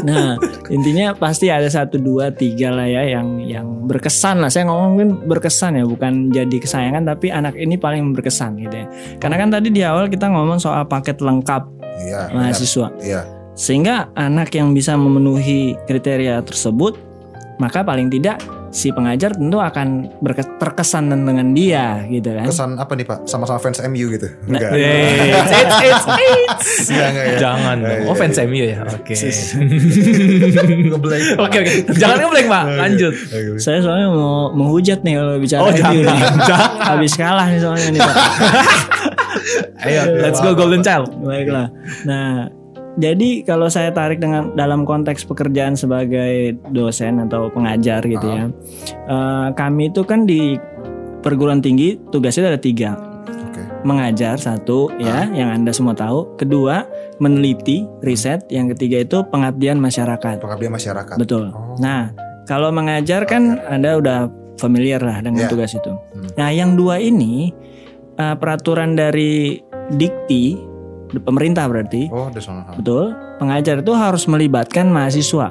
[0.00, 0.32] nah
[0.72, 5.76] intinya pasti ada satu dua tiga lah ya yang yang berkesan lah saya ngomongin berkesan
[5.76, 8.86] ya bukan jadi kesayangan tapi anak ini paling berkesan gitu ya
[9.20, 11.68] karena kan tadi di awal kita ngomong soal paket lengkap
[12.00, 12.32] Iya.
[12.32, 12.48] benar.
[12.48, 13.20] mahasiswa Iya.
[13.52, 16.96] sehingga anak yang bisa memenuhi kriteria tersebut
[17.60, 18.40] maka paling tidak
[18.70, 20.14] si pengajar tentu akan
[20.56, 23.26] terkesan dengan dia gitu kan Kesan apa nih, Pak?
[23.26, 24.30] Sama-sama fans MU gitu?
[24.46, 24.70] Nah, Enggak.
[24.78, 26.68] It's, it's, it's, it's.
[26.86, 27.36] Enggak, enggak ya.
[27.36, 27.76] Jangan.
[27.82, 28.46] Iya, Oh fans iya.
[28.46, 28.78] MU ya.
[28.86, 29.14] Oke.
[30.90, 31.24] Ngeblank.
[31.38, 31.72] Oke oke.
[31.98, 32.64] Jangan ngeblank Pak.
[32.78, 33.14] Lanjut.
[33.58, 36.20] Saya soalnya mau menghujat nih kalau bicara Oh, MU jangan, nih.
[36.46, 36.70] jangan.
[36.80, 38.16] habis kalah nih soalnya nih Pak.
[39.86, 41.10] Ayo, let's go Golden Child.
[41.18, 41.72] Baiklah.
[42.04, 42.52] Nah,
[43.00, 48.52] jadi kalau saya tarik dengan dalam konteks pekerjaan sebagai dosen atau pengajar gitu ya,
[49.08, 50.60] eh, kami itu kan di
[51.24, 52.96] perguruan tinggi tugasnya ada tiga,
[53.84, 56.84] mengajar satu ya, yang anda semua tahu, kedua
[57.20, 60.40] meneliti riset, yang ketiga itu pengabdian masyarakat.
[60.40, 61.16] Pengabdian masyarakat.
[61.16, 61.52] Betul.
[61.52, 61.76] Oh.
[61.80, 62.12] Nah,
[62.44, 64.28] kalau mengajar kan anda udah
[64.60, 65.50] familiar lah dengan Ya.
[65.52, 65.92] tugas itu.
[65.92, 66.28] Hmm.
[66.36, 67.52] Nah, yang dua ini
[68.20, 69.56] eh, peraturan dari
[69.90, 70.69] Dikti
[71.18, 72.06] pemerintah berarti.
[72.14, 72.30] Oh,
[72.78, 73.10] betul.
[73.42, 75.50] Pengajar itu harus melibatkan mahasiswa.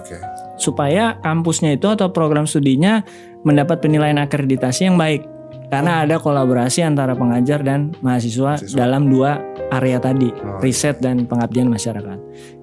[0.00, 0.16] Oke.
[0.56, 3.04] supaya kampusnya itu atau program studinya
[3.44, 5.20] mendapat penilaian akreditasi yang baik.
[5.68, 8.78] Karena ada kolaborasi antara pengajar dan mahasiswa, Mahasiswa.
[8.78, 9.36] dalam dua
[9.74, 12.16] area tadi Oh, riset dan pengabdian masyarakat.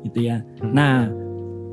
[0.08, 0.42] Gitu ya.
[0.64, 0.72] Hmm.
[0.72, 1.06] nah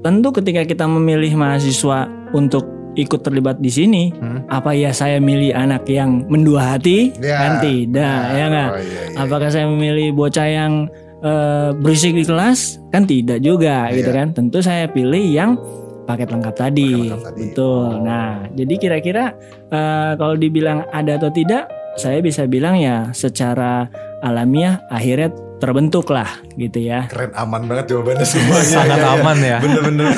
[0.03, 4.42] tentu ketika kita memilih mahasiswa untuk ikut terlibat di sini Hmm.
[4.46, 7.38] apa ya saya milih anak yang mendua hati Ya.
[7.38, 9.16] kan tidak Nah, ya nggak Oh, iya, iya.
[9.16, 10.72] Apakah saya memilih bocah yang
[11.20, 12.81] eh, berisik di kelas?
[12.88, 13.94] Kan tidak juga Iya.
[13.94, 14.33] gitu kan.
[14.33, 15.61] Tentu saya pilih yang
[16.03, 16.88] paket lengkap tadi.
[16.88, 17.40] Paket lengkap tadi.
[17.46, 17.87] Betul.
[18.00, 19.24] Nah, jadi kira-kira
[19.68, 23.87] eh, kalau dibilang ada atau tidak, saya bisa bilang ya secara
[24.20, 25.29] alamiah akhirnya
[25.61, 27.05] terbentuk lah gitu ya.
[27.07, 28.64] Keren aman banget jawabannya semuanya.
[28.81, 29.20] Sangat Iya, iya.
[29.20, 29.59] aman ya.
[29.61, 30.09] Bener-bener.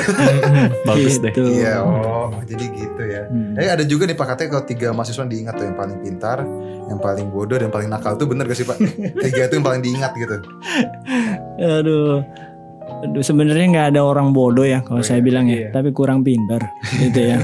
[0.87, 1.31] Bagus deh.
[1.35, 1.43] Gitu.
[1.59, 3.21] Iya, oh jadi gitu ya.
[3.27, 3.59] Hmm.
[3.59, 6.37] Eh ada juga nih Pak katanya kalau tiga mahasiswa diingat tuh yang paling pintar,
[6.87, 8.77] yang paling bodoh dan paling nakal tuh bener gak sih Pak?
[9.23, 10.35] Tiga itu yang paling diingat gitu.
[11.59, 12.23] Aduh.
[13.03, 15.69] Aduh, sebenarnya nggak ada orang bodoh ya kalau Oh, saya iya, bilang ya, iya.
[15.75, 17.39] tapi kurang pintar gitu ya.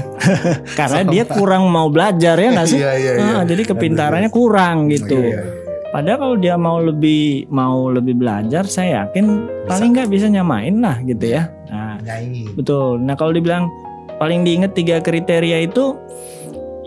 [0.72, 2.80] Karena dia kurang mau belajar ya nggak sih?
[2.80, 3.32] Iya iya iya.
[3.40, 5.20] Ah, jadi kepintarannya kurang gitu.
[5.20, 5.59] Iya, iya, iya.
[5.90, 11.02] Padahal kalau dia mau lebih mau lebih belajar, saya yakin paling nggak bisa nyamain lah
[11.02, 11.50] gitu ya.
[11.66, 11.98] Nah,
[12.54, 13.02] betul.
[13.02, 13.66] Nah kalau dibilang
[14.22, 15.98] paling diingat tiga kriteria itu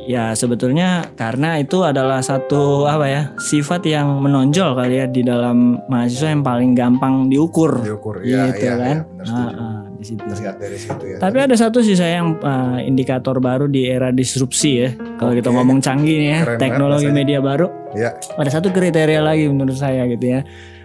[0.04, 5.80] ya sebetulnya karena itu adalah satu apa ya sifat yang menonjol kali ya di dalam
[5.88, 9.83] mahasiswa yang paling gampang diukur Diukur ya, gitu ya, kan ya, benar setuju.
[10.04, 10.20] Di situ.
[10.20, 11.18] Terlihat dari situ ya.
[11.18, 14.90] Tapi ada satu sih saya yang uh, indikator baru di era disrupsi ya.
[15.16, 15.56] Kalau kita Oke.
[15.56, 17.16] ngomong canggih nih ya, Keren teknologi rasanya.
[17.16, 17.68] media baru.
[17.96, 18.10] Ya.
[18.36, 20.44] Ada satu kriteria lagi menurut saya gitu ya.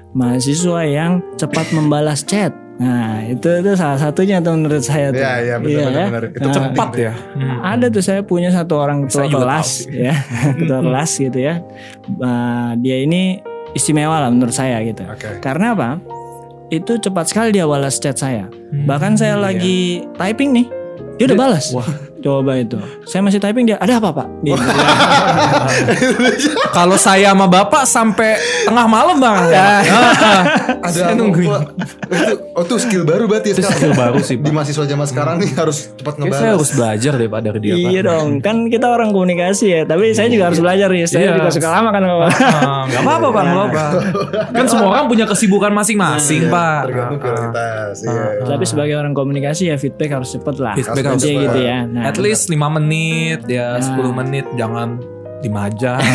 [0.08, 2.54] Mahasiswa yang cepat membalas chat.
[2.78, 5.18] Nah, itu itu salah satunya tuh menurut saya tuh.
[5.18, 6.06] Iya, iya benar Iya, benar ya.
[6.06, 6.22] benar.
[6.30, 7.12] Itu Nah, Cepat ya.
[7.34, 7.58] Hmm.
[7.66, 10.14] Ada tuh saya punya satu orang ketua Saya kelas ya,
[10.54, 11.54] ketua kelas gitu ya.
[12.14, 13.42] Uh, dia ini
[13.74, 15.02] istimewa lah menurut saya gitu.
[15.04, 15.42] Oke.
[15.42, 15.98] Karena apa?
[16.68, 18.44] Itu cepat sekali dia balas chat saya.
[18.72, 19.40] Bahkan saya iya.
[19.40, 19.78] lagi
[20.20, 20.66] typing nih,
[21.16, 21.72] dia udah balas.
[21.72, 21.88] Wah.
[22.28, 22.76] Coba itu.
[23.02, 24.26] Saya masih typing dia, ada apa pak?
[24.42, 24.60] Gitu.
[26.70, 29.36] Kalau saya sama bapak sampai tengah malam bang.
[29.48, 29.68] Ya.
[30.84, 31.48] Ada Saya apa, nungguin.
[31.48, 33.78] Itu oh tuh skill baru berarti ya Itu sekarang.
[33.78, 36.38] skill baru sih, Di mahasiswa zaman sekarang nih harus cepat ngebalas.
[36.38, 37.88] saya harus belajar deh pak dari dia pak.
[37.88, 39.80] iya dong, kan kita orang komunikasi ya.
[39.84, 41.06] Tapi saya juga harus belajar ya.
[41.06, 41.32] Saya Iya.
[41.34, 42.02] juga suka lama kan.
[42.04, 43.84] Ah, Gak apa-apa pak, nggak apa-apa.
[44.50, 46.80] Kan semua orang punya kesibukan masing-masing pak.
[46.84, 47.24] Tergantung Ah, ah.
[47.24, 47.94] prioritas.
[48.02, 48.24] Iya.
[48.44, 50.74] Tapi sebagai orang komunikasi ya feedback harus cepet lah.
[50.74, 51.42] Feedback harus Aja cepet.
[51.42, 51.78] gitu ya.
[51.84, 53.82] Nah, At least 5 menit ya, Ya.
[53.82, 54.98] 10 menit jangan
[55.38, 56.02] 5 jam.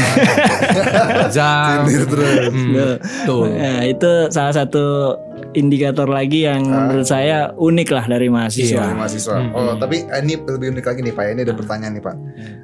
[1.32, 2.52] terus.
[2.52, 2.94] Hmm, Betul.
[3.24, 3.44] Tuh.
[3.50, 5.16] Nah, itu salah satu
[5.54, 6.90] indikator lagi yang Ah.
[6.90, 8.84] menurut saya unik lah dari mahasiswa.
[8.84, 9.36] Dari mahasiswa.
[9.38, 9.54] Hmm.
[9.54, 11.24] Oh, tapi eh, ini lebih unik lagi nih Pak.
[11.30, 12.16] Ini ada pertanyaan nih Pak.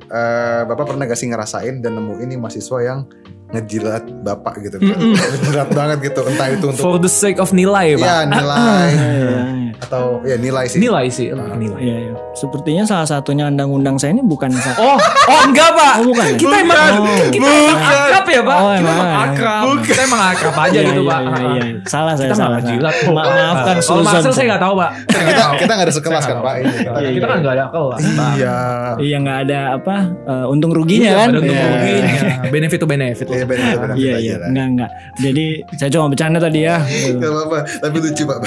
[0.04, 3.00] Eh, Bapak pernah gak sih ngerasain dan nemuin nih mahasiswa yang
[3.50, 4.98] ngejilat Bapak gitu kan?
[5.16, 6.22] Ngejilat banget gitu.
[6.24, 8.04] Entah itu untuk For the sake of nilai pak.
[8.04, 8.90] ya nilai
[9.70, 10.80] Iya, atau ya nilai sih.
[10.80, 11.80] Nilai sih, ke nilai.
[11.80, 12.14] iya, iya.
[12.32, 15.94] Sepertinya salah satunya undang-undang saya ini bukan Oh, oh enggak pak.
[16.00, 16.36] Oh, bukan ya?
[16.36, 17.30] Kita emang Oh.
[17.30, 18.58] kita emang akrab ya pak.
[18.58, 18.98] Oh, kita emang.
[18.98, 19.64] emang akrab.
[19.82, 21.20] Kita emang akrab aja Iya, gitu iya, pak.
[21.22, 21.64] iya, iya.
[21.86, 22.60] Salah saya Kita salah.
[22.60, 22.96] jilat.
[23.10, 24.06] Ma- maafkan Kalau Susan.
[24.10, 24.92] Marcel saya nggak tahu pak.
[25.10, 26.70] kita kita nggak ada sekelas kan Pak ini.
[27.14, 28.00] Kita, kan nggak ada kelas.
[28.02, 28.32] Pak.
[28.36, 28.58] Iya.
[29.00, 31.28] Iya nggak ada apa eh, untung ruginya kan?
[31.32, 31.66] Untung Iya.
[31.68, 32.12] ruginya.
[32.50, 33.28] Benefit to benefit.
[33.28, 33.76] Iya benar.
[33.94, 34.92] Iya iya enggak enggak.
[35.20, 36.78] Jadi saya cuma bercanda tadi ya.
[36.82, 37.18] Gitu.
[37.20, 38.40] Gak apa-apa, tapi lucu Pak.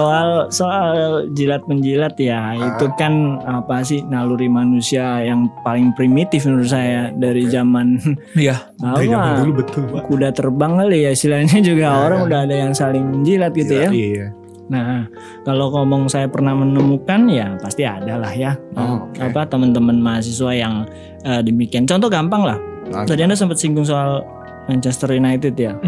[0.00, 0.90] Soal soal
[1.30, 7.44] jilat menjilat ya itu kan apa sih naluri manusia yang paling primitif menurut saya dari
[7.44, 8.00] zaman
[8.34, 8.56] Iya.
[8.80, 10.02] apa betul pak.
[10.06, 13.88] kuda terbang kali ya istilahnya juga orang udah ada yang saling menjilat gitu ya.
[13.88, 14.26] Iya.
[14.66, 15.04] Nah
[15.42, 19.18] kalau ngomong saya pernah menemukan ya pasti ada lah ya Oh, oke.
[19.18, 20.86] apa teman-teman mahasiswa yang
[21.20, 21.84] eh, demikian.
[21.84, 22.58] Contoh gampang lah.
[22.86, 24.22] Nah, Tadi anda sempat singgung soal
[24.70, 25.74] Manchester United ya.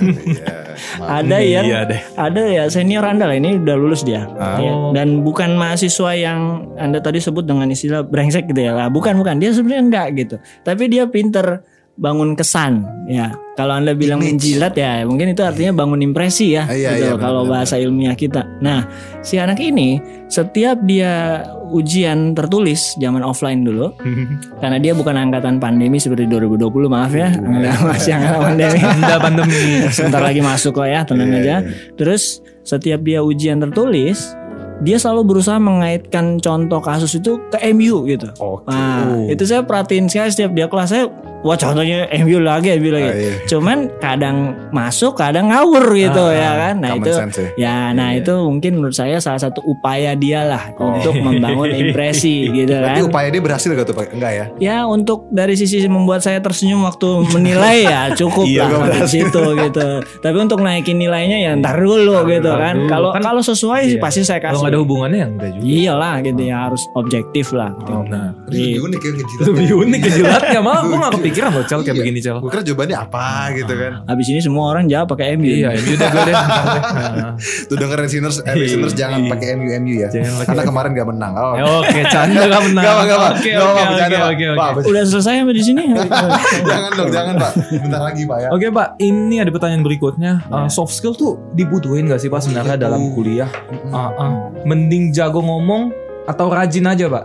[0.00, 0.48] Iya.
[0.96, 2.00] Ada yang Iya deh.
[2.16, 4.24] ada ya senior anda lah ini udah lulus dia.
[4.56, 6.40] Ya, Dan bukan mahasiswa yang
[6.80, 8.72] anda tadi sebut dengan istilah brengsek gitu ya.
[8.72, 10.36] Lah, bukan bukan dia sebenarnya enggak gitu.
[10.64, 11.60] Tapi dia pinter
[12.00, 13.28] bangun kesan ya.
[13.54, 14.40] Kalau anda bilang Image.
[14.40, 16.64] menjilat ya mungkin itu artinya bangun impresi ya.
[16.64, 18.48] Iya, gitu, iya, kalau bahasa ilmiah kita.
[18.64, 18.88] Nah
[19.20, 20.00] si anak ini
[20.32, 23.92] setiap dia ujian tertulis zaman offline dulu
[24.64, 29.62] karena dia bukan angkatan pandemi seperti 2020 maaf ya Anda masih angkatan pandemi Anda pandemi.
[29.92, 31.58] sebentar lagi masuk kok ya tenang Iya, aja iya.
[31.94, 34.34] terus setiap dia ujian tertulis
[34.80, 38.66] dia selalu berusaha mengaitkan contoh kasus itu ke MU gitu Oke.
[38.66, 41.06] nah itu saya perhatiin sekali setiap dia kelas saya
[41.40, 43.32] wah contohnya MU lagi MU lagi Ah, iya.
[43.44, 44.36] cuman kadang
[44.70, 47.48] masuk kadang ngawur gitu Ah, ya kan nah itu sense ya.
[47.56, 48.20] Ya, nah Iya.
[48.20, 50.94] itu mungkin menurut saya salah satu upaya dia lah Oh.
[50.94, 53.08] untuk membangun impresi gitu Berarti kan.
[53.08, 54.06] upaya dia berhasil gak tuh Pak?
[54.12, 54.44] Enggak ya?
[54.58, 59.88] Ya untuk dari sisi membuat saya tersenyum waktu menilai ya cukup Iya, lah situ gitu.
[60.18, 62.84] Tapi untuk naikin nilainya ya ntar dulu gitu kan.
[62.86, 64.02] Kalau Kan- kalau sesuai sih Iya.
[64.02, 64.60] pasti saya Kalau kasih.
[64.60, 65.64] nggak ada hubungannya ya enggak juga.
[65.66, 67.70] Iyalah gitu ya harus objektif lah.
[67.72, 67.92] gitu.
[67.92, 68.30] Oh, nah.
[68.46, 68.80] Ini lebih Iya.
[68.82, 69.44] unik ya ngejilat.
[69.46, 72.02] Lebih unik kejilatnya malah gue gak kepikiran loh Cel kayak Iya.
[72.02, 72.36] begini Cel.
[72.38, 73.92] Gue kira jawabannya apa gitu kan.
[74.04, 75.46] Habis ini semua orang jawab pakai MU.
[75.46, 76.34] Iya, ini udah gue deh.
[76.34, 77.32] Nah.
[77.68, 79.30] Tuh dengerin listeners, eh, listeners jangan Iya.
[79.30, 80.08] pakai MU MU ya.
[80.08, 81.32] Jangan Karena kemarin gak menang.
[81.34, 81.54] Oh.
[81.54, 82.82] Ya, Oke, canda gak benar.
[82.84, 83.28] Gak apa gak apa.
[83.30, 84.88] Oke, Gak apa oke, oke.
[84.88, 85.82] Udah selesai sampai di sini.
[86.70, 87.52] Jangan dong, jangan Pak.
[87.70, 88.48] Bentar lagi Pak ya.
[88.50, 90.32] Oke Pak, ini ada pertanyaan berikutnya.
[90.46, 93.48] Uh, soft skill tuh dibutuhin gak sih Pak sebenarnya dalam kuliah?
[93.90, 94.32] Ah, ah.
[94.62, 95.92] Mending jago ngomong
[96.24, 97.24] atau rajin aja Pak?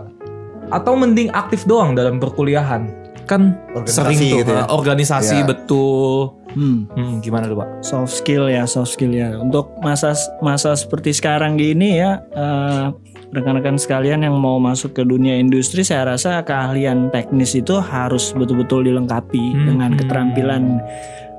[0.66, 3.05] Atau mending aktif doang dalam perkuliahan?
[3.26, 4.62] Kan Organisasi sering tuh gitu ya.
[4.62, 5.44] uh, organisasi Ya.
[5.44, 6.38] betul.
[6.48, 6.88] Hmm.
[6.88, 7.68] Hmm, gimana tuh Pak?
[7.82, 12.86] soft skill ya soft skill ya untuk masa masa seperti sekarang gini ya eh,
[13.28, 18.82] rekan-rekan sekalian yang mau masuk ke dunia industri saya rasa keahlian teknis itu harus betul-betul
[18.82, 19.66] dilengkapi Hmm.
[19.66, 20.80] dengan keterampilan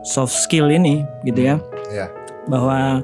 [0.03, 1.55] soft skill ini gitu ya
[1.89, 2.13] Iya.
[2.45, 3.01] bahwa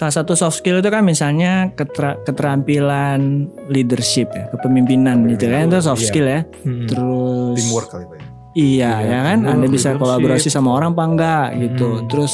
[0.00, 3.20] salah satu soft skill itu kan misalnya ketra- keterampilan
[3.68, 6.08] leadership ya kepemimpinan gitu kan itu soft Iya.
[6.08, 6.86] skill ya Hmm.
[6.88, 8.18] terus Teamwork kali ya.
[8.50, 10.00] Iya, Iya, ya kan, teamwork, Anda bisa leadership.
[10.02, 11.88] kolaborasi sama orang apa enggak gitu.
[11.92, 12.06] Hmm.
[12.08, 12.32] Terus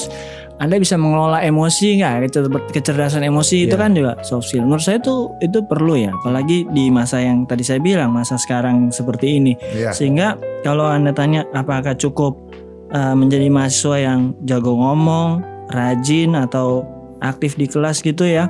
[0.57, 3.83] anda bisa mengelola emosi nggak Kecer- kecerdasan emosi itu Iya.
[3.83, 7.61] kan juga soft skill menurut saya tuh itu perlu ya apalagi di masa yang tadi
[7.61, 9.93] saya bilang masa sekarang seperti ini Iya.
[9.93, 12.41] sehingga kalau anda tanya apakah cukup
[12.89, 16.89] uh, menjadi mahasiswa yang jago ngomong rajin atau
[17.21, 18.49] aktif di kelas gitu ya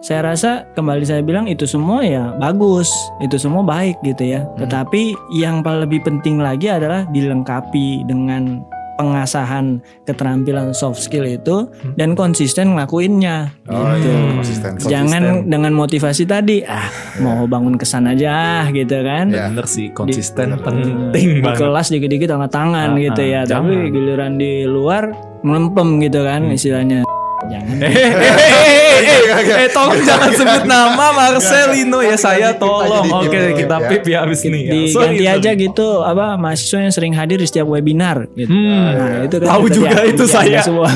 [0.00, 2.88] saya rasa kembali saya bilang itu semua ya bagus
[3.20, 8.64] itu semua baik gitu ya tetapi yang paling lebih penting lagi adalah dilengkapi dengan
[8.96, 11.64] pengasahan keterampilan soft skill itu
[11.96, 14.08] dan konsisten ngelakuinnya Oh gitu.
[14.08, 14.70] iya, konsisten.
[14.76, 16.84] Jangan dengan motivasi tadi ah
[17.16, 19.32] mau bangun kesan aja gitu kan.
[19.32, 19.48] Ya.
[19.48, 20.60] Bener sih konsisten Bener.
[20.60, 21.60] penting Di banget.
[21.60, 23.40] kelas dikit-dikit angkat tangan Ah, gitu ah, ya.
[23.44, 23.72] jangan.
[23.72, 27.00] Tapi giliran di luar melempem gitu kan istilahnya.
[27.42, 27.76] Jangan.
[27.80, 33.08] Eh, tolong jangan sebut nama Marcelino ya saya tolong.
[33.16, 33.88] Oke kita ya.
[33.88, 34.60] pip ya abis ini.
[34.62, 34.72] ya.
[34.76, 38.50] Diganti aja gitu apa mahasiswa yang sering hadir di setiap webinar gitu.
[38.50, 40.60] Hmm, Nah, itu kan tahu juga itu saya.
[40.60, 40.88] semua.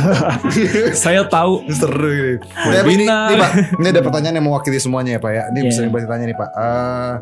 [1.04, 1.64] Saya tahu.
[1.70, 3.28] Seru Webinar.
[3.30, 5.42] ini Pak, ini ada pertanyaan yang mewakili semuanya ya Pak ya.
[5.48, 5.68] Ini Iya.
[5.68, 6.50] bisa ditanya nih Pak.
[6.50, 7.12] Eh,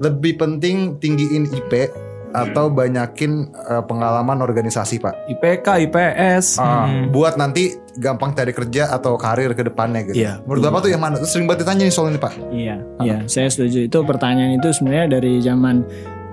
[0.00, 1.72] lebih penting tinggiin IP
[2.30, 5.28] atau banyakin eh, pengalaman organisasi Pak?
[5.28, 6.56] IPK, IPS.
[6.56, 7.10] Ah, Hmm.
[7.10, 10.22] buat nanti gampang cari kerja atau karir ke depannya gitu.
[10.22, 10.40] Iya.
[10.46, 11.18] Menurut Bapak tuh yang mana?
[11.20, 12.32] Sering banget ditanya nih soal ini Pak.
[12.50, 15.82] Iya, iya, saya setuju itu pertanyaan itu sebenarnya dari zaman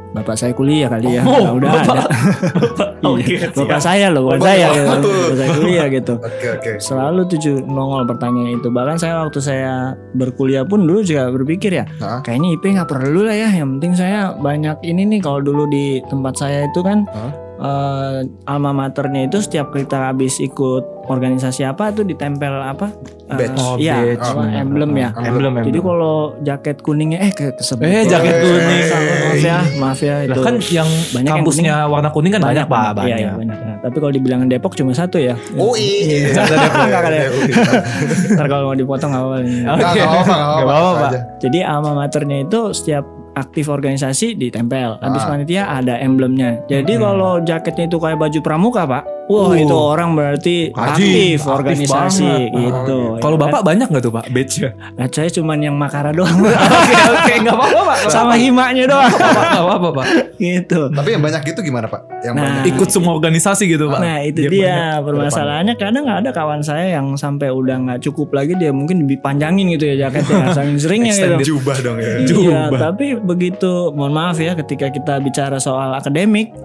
[0.10, 1.22] bapak saya kuliah kali ya.
[1.22, 1.96] Oh, Nah, udah Bapak.
[1.96, 2.06] ada.
[3.08, 3.86] Oke, Iya, bapak siap.
[3.86, 4.88] saya loh, bukan Bapak- saya gitu.
[4.94, 5.14] Betul.
[5.14, 6.14] Bapak saya kuliah gitu.
[6.18, 6.72] Oke oke.
[6.78, 8.68] Selalu tujuh nongol pertanyaan itu.
[8.68, 9.74] Bahkan saya waktu saya
[10.12, 12.20] berkuliah pun dulu juga berpikir ya, Hah?
[12.20, 13.50] kayaknya IP nggak perlu lah ya.
[13.52, 15.20] Yang penting saya banyak ini nih.
[15.20, 17.06] Kalau dulu di tempat saya itu kan?
[17.60, 22.92] Eh, alma maternya itu setiap kita habis ikut organisasi apa tuh ditempel apa?
[23.26, 23.58] Eh, Badge.
[23.58, 24.24] Oh, Iya, badge.
[24.26, 25.10] apa, emblem ya.
[25.14, 25.66] Emblem, emblem.
[25.66, 27.84] Jadi kalau jaket kuningnya eh ke kesebut.
[27.84, 28.86] Eh, jaket Eh, kuning.
[28.88, 30.42] maaf ya, maaf ya Lah itu.
[30.42, 33.08] kan yang Banyak yang kampusnya warna kuning kan banyak, Pak, banyak.
[33.10, 33.58] Iya, iya, banyak.
[33.58, 35.36] Nah, tapi kalau dibilangin Depok cuma satu ya.
[35.54, 36.28] UI.
[36.30, 36.56] Ada.
[37.08, 37.28] Iya.
[38.36, 39.12] Ntar kalau mau dipotong.
[39.12, 40.08] Nggak, nggak
[40.62, 41.08] apa-apa.
[41.40, 44.98] Jadi alma maternya itu setiap aktif organisasi ditempel.
[44.98, 45.30] Habis Ah.
[45.30, 46.66] panitia ada emblemnya.
[46.66, 49.17] Jadi kalau jaketnya itu kayak baju pramuka, Pak.
[49.28, 49.60] Wah, Uh.
[49.60, 50.88] itu orang berarti aktif,
[51.38, 52.56] aktif organisasi banget.
[52.56, 53.00] gitu.
[53.18, 53.68] Kalau Ya Bapak kan?
[53.68, 54.70] banyak nggak tuh Pak badge-nya?
[54.94, 56.32] Nah, saya cuman yang makara doang.
[56.48, 57.98] Oke, oke, nggak apa-apa Pak.
[58.08, 59.12] Sama himanya doang.
[59.12, 60.06] Nggak apa-apa Pak.
[60.40, 60.80] gitu.
[60.90, 62.02] Tapi yang banyak gitu gimana Pak?
[62.22, 62.72] Yang Nah, banyak.
[62.72, 64.00] Ikut semua organisasi gitu Pak.
[64.00, 64.64] Nah itu dia
[64.96, 65.04] banyak.
[65.04, 69.86] permasalahannya kadang ada kawan saya yang sampai udah nggak cukup lagi dia mungkin dipanjangin gitu
[69.88, 71.36] ya jaketnya saking seringnya gitu.
[71.54, 72.16] Jubah dong ya.
[72.18, 72.80] Iya, Jubah.
[72.82, 76.56] tapi begitu mohon maaf ya ketika kita bicara soal akademik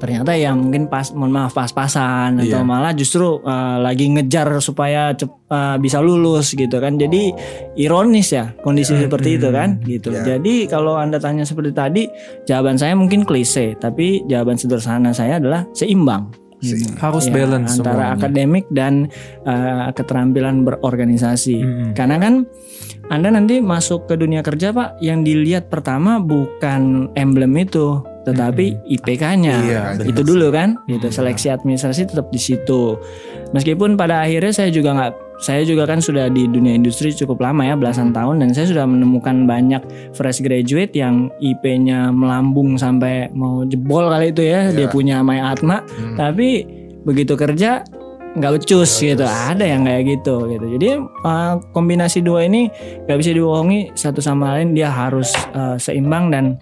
[0.00, 2.56] ternyata ya mungkin pas mohon maaf pas-pasan Iya.
[2.56, 6.96] atau malah justru uh, lagi ngejar supaya cep- uh, bisa lulus gitu kan.
[6.96, 7.30] Jadi
[7.76, 10.10] ironis ya kondisi seperti itu kan gitu.
[10.10, 10.40] Iya.
[10.40, 12.02] Jadi kalau Anda tanya seperti tadi,
[12.42, 16.32] jawaban saya mungkin klise, tapi jawaban sederhana saya adalah seimbang.
[16.60, 16.92] Gitu.
[17.00, 18.16] Harus Ya, balance antara semuanya.
[18.20, 19.08] akademik dan
[19.48, 21.56] uh, keterampilan berorganisasi.
[21.56, 21.90] Mm-mm.
[21.96, 22.44] Karena kan
[23.08, 29.54] Anda nanti masuk ke dunia kerja Pak, yang dilihat pertama bukan emblem itu, tetapi IPK-nya.
[29.66, 31.10] Iya, itu dulu kan, gitu.
[31.10, 31.14] Hmm.
[31.14, 32.94] Seleksi administrasi tetap di situ.
[33.50, 35.12] Meskipun pada akhirnya saya juga nggak,
[35.42, 38.86] saya juga kan sudah di dunia industri cukup lama ya, belasan tahun, dan saya sudah
[38.86, 39.82] menemukan banyak
[40.14, 44.92] fresh graduate yang IP-nya melambung sampai mau jebol kali itu ya, dia Iya.
[44.92, 46.14] punya My Atma, Hmm.
[46.14, 46.62] tapi
[47.02, 47.82] begitu kerja
[48.30, 52.70] nggak becus gitu ada yang kayak gitu gitu jadi uh, kombinasi dua ini
[53.02, 56.54] nggak bisa dibohongi satu sama lain dia harus uh, seimbang dan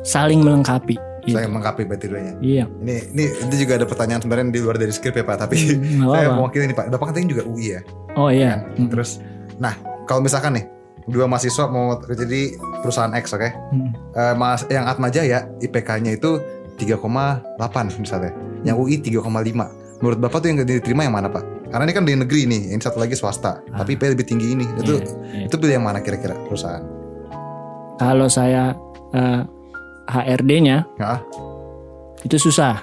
[0.00, 1.34] saling melengkapi gitu.
[1.34, 2.34] Saya melengkapi berarti duanya.
[2.40, 5.54] iya Ini ini itu juga ada pertanyaan sebenarnya di luar dari skrip ya Pak, tapi
[5.56, 6.36] Hmm, saya apa-apa.
[6.36, 6.86] mewakili nih Pak.
[6.88, 7.80] Bapak katanya juga UI ya.
[8.14, 8.60] oh iya Kan?
[8.76, 8.88] Hmm.
[8.88, 9.10] Terus
[9.56, 10.64] nah, kalau misalkan nih
[11.06, 13.48] dua mahasiswa mau kerja di perusahaan X oke.
[13.70, 13.90] Hmm.
[14.12, 16.38] Eh, mas yang Atma Jaya IPK-nya itu
[16.76, 17.60] 3,8
[17.96, 18.32] misalnya.
[18.62, 19.68] Yang UI 3,5.
[20.00, 21.44] Menurut Bapak tuh yang diterima yang mana Pak?
[21.68, 23.78] Karena ini kan di negeri nih, ini satu lagi swasta, Ah.
[23.78, 24.66] tapi IP lebih tinggi ini.
[24.76, 25.46] Itu Iya, iya.
[25.46, 26.82] itu pilih yang mana kira-kira perusahaan?
[27.96, 28.72] kalau saya
[29.12, 29.44] uh,
[30.10, 31.22] HRD-nya Ya.
[32.20, 32.82] itu susah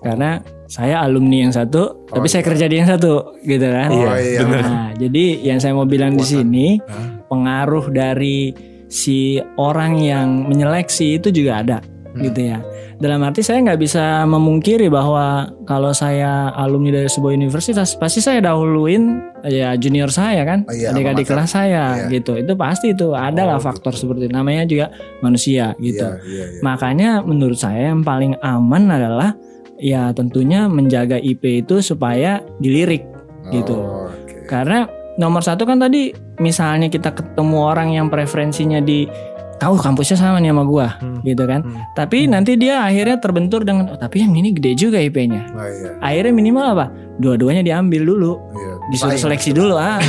[0.00, 2.48] karena saya alumni yang satu tapi Oh, saya iya.
[2.50, 4.62] kerja di yang satu gitu kan Oh, iya, bener.
[4.62, 7.24] Nah, jadi yang saya mau bilang di sini Hah?
[7.24, 8.52] pengaruh dari
[8.86, 9.18] si
[9.56, 11.78] orang yang menyeleksi itu juga ada
[12.14, 12.22] Hmm.
[12.22, 12.58] gitu ya.
[12.94, 18.38] Dalam arti saya nggak bisa memungkiri bahwa kalau saya alumni dari sebuah universitas pasti saya
[18.38, 22.20] dahuluin ya junior saya kan, Oh, iya, adik-adik kelas saya Iya.
[22.20, 22.38] gitu.
[22.38, 24.06] Itu pasti itu ada lah Oh, faktor gitu.
[24.06, 24.34] seperti itu.
[24.34, 24.86] namanya juga
[25.20, 26.06] manusia gitu.
[26.06, 26.60] Iya, iya, iya.
[26.62, 29.34] Makanya menurut saya yang paling aman adalah
[29.76, 33.04] ya tentunya menjaga IP itu supaya dilirik
[33.50, 33.74] gitu.
[33.74, 34.46] Oh, oke.
[34.46, 39.06] Karena nomor satu kan tadi misalnya kita ketemu orang yang preferensinya di
[39.54, 41.22] kau kampusnya sama nih sama gua Hmm.
[41.22, 41.62] gitu kan.
[41.62, 41.78] Hmm.
[41.92, 45.42] Tapi nanti dia akhirnya terbentur dengan oh, tapi yang ini gede juga IP-nya.
[45.50, 45.90] Oh iya.
[45.98, 46.86] Akhirnya minimal apa?
[47.16, 48.72] Dua-duanya diambil dulu, Iya.
[48.90, 50.02] disuruh seleksi dulu ah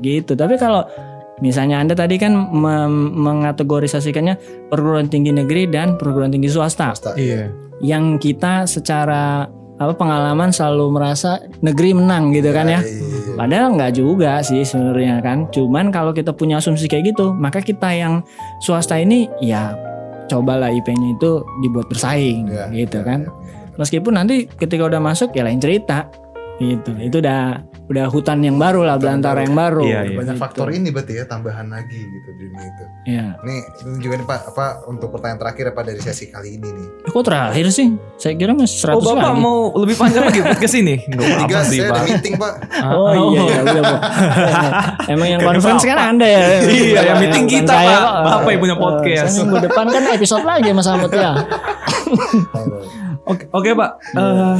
[0.00, 0.34] gitu.
[0.34, 0.82] Tapi kalau
[1.38, 4.34] misalnya Anda tadi kan mem- mengategorisasikannya
[4.66, 6.92] perguruan tinggi negeri dan perguruan tinggi swasta.
[6.92, 7.14] Swasta.
[7.14, 7.50] Iya.
[7.78, 9.46] Yang kita secara
[9.78, 12.82] apa pengalaman selalu merasa negeri menang gitu kan ya.
[12.82, 13.17] Iya.
[13.38, 15.46] Padahal nggak juga sih sebenarnya kan.
[15.54, 18.18] Cuman kalau kita punya asumsi kayak gitu, maka kita yang
[18.58, 19.78] swasta ini ya
[20.26, 23.20] cobalah IP-nya itu dibuat bersaing Iya, gitu iya, kan.
[23.24, 23.78] iya, benar.
[23.78, 26.10] Meskipun nanti ketika udah masuk ya lain cerita.
[26.58, 26.90] Gitu.
[26.98, 29.80] Itu udah udah hutan yang baru lah, belantara yang baru.
[29.80, 30.16] Iya, iya.
[30.18, 30.42] Banyak Gitu.
[30.42, 32.84] faktor ini berarti ya tambahan lagi gitu di ini itu.
[33.06, 33.26] Iya.
[33.40, 36.86] Nih ini juga nih Pak apa untuk pertanyaan terakhir apa dari sesi kali ini nih.
[37.06, 37.88] Kok terakhir sih?
[38.14, 39.38] Saya kira masih 100 Oh bapak lagi.
[39.38, 40.94] mau lebih panjang lagi buat ke sini?
[41.08, 41.94] Nggak Tiga apa sih saya pak.
[41.94, 42.52] ada meeting Pak.
[42.84, 43.96] Oh iya, iya udah Bu.
[45.08, 46.40] Emang yang conference kan Anda ya.
[46.68, 48.12] Iya, yang meeting kita, saya Pak.
[48.26, 49.30] Bapak yang punya Eh, podcast.
[49.30, 51.32] saya minggu depan kan episode lagi Mas Ahmad ya.
[53.24, 53.90] Oke, oke pak.
[54.14, 54.56] Eh,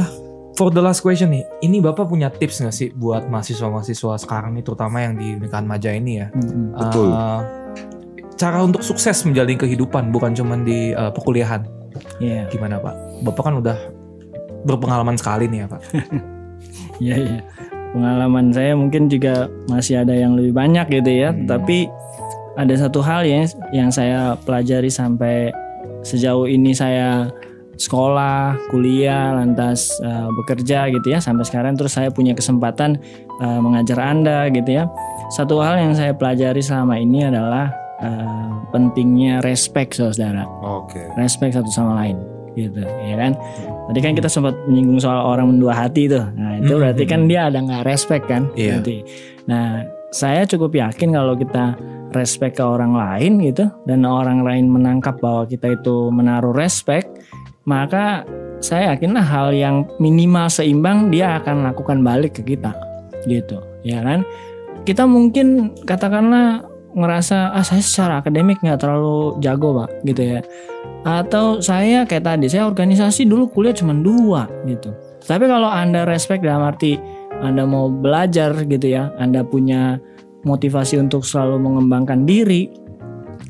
[0.59, 4.63] for the last question nih, ini bapak punya tips nggak sih buat mahasiswa-mahasiswa sekarang nih,
[4.67, 6.27] terutama yang di Nikahan Maja ini ya?
[6.35, 6.75] Mm-mm.
[6.75, 7.07] Betul.
[8.35, 11.63] Cara untuk sukses menjalani kehidupan bukan cuma di eh, perkuliahan.
[12.19, 12.51] Iya.
[12.51, 13.23] Gimana pak?
[13.23, 13.77] Bapak kan udah
[14.67, 15.81] berpengalaman sekali nih ya pak.
[16.99, 17.39] Iya iya.
[17.95, 21.31] Pengalaman saya mungkin juga masih ada yang lebih banyak gitu ya.
[21.31, 21.47] Hmm.
[21.47, 21.87] Tapi
[22.59, 25.55] ada satu hal ya yang saya pelajari sampai
[26.03, 27.31] sejauh ini saya
[27.79, 32.99] sekolah, kuliah, lantas eh, bekerja gitu ya sampai sekarang terus saya punya kesempatan
[33.39, 34.91] eh, mengajar Anda gitu ya.
[35.31, 37.71] Satu hal yang saya pelajari selama ini adalah
[38.03, 41.01] eh, pentingnya respect saudara Oke.
[41.17, 42.15] respect satu sama lain
[42.53, 43.33] gitu ya kan
[43.87, 46.81] tadi kan kita sempat menyinggung soal orang mendua hati tuh nah itu Hmm.
[46.81, 48.77] berarti kan dia ada nggak respect kan Iya.
[48.81, 48.97] berarti
[49.45, 51.77] nah saya cukup yakin kalau kita
[52.11, 57.18] respect ke orang lain gitu dan orang lain menangkap bahwa kita itu menaruh respect
[57.69, 58.25] maka
[58.59, 62.73] saya yakinlah hal yang minimal seimbang dia akan lakukan balik ke kita.
[63.29, 64.25] Gitu ya kan?
[64.83, 66.65] Kita mungkin katakanlah
[66.97, 70.39] ngerasa ah saya secara akademik nggak terlalu jago pak gitu ya.
[71.05, 74.89] Atau saya kayak tadi saya organisasi dulu kuliah cuma dua gitu.
[75.23, 76.97] Tapi kalau anda respect dalam arti
[77.39, 80.01] anda mau belajar gitu ya anda punya
[80.43, 82.67] motivasi untuk selalu mengembangkan diri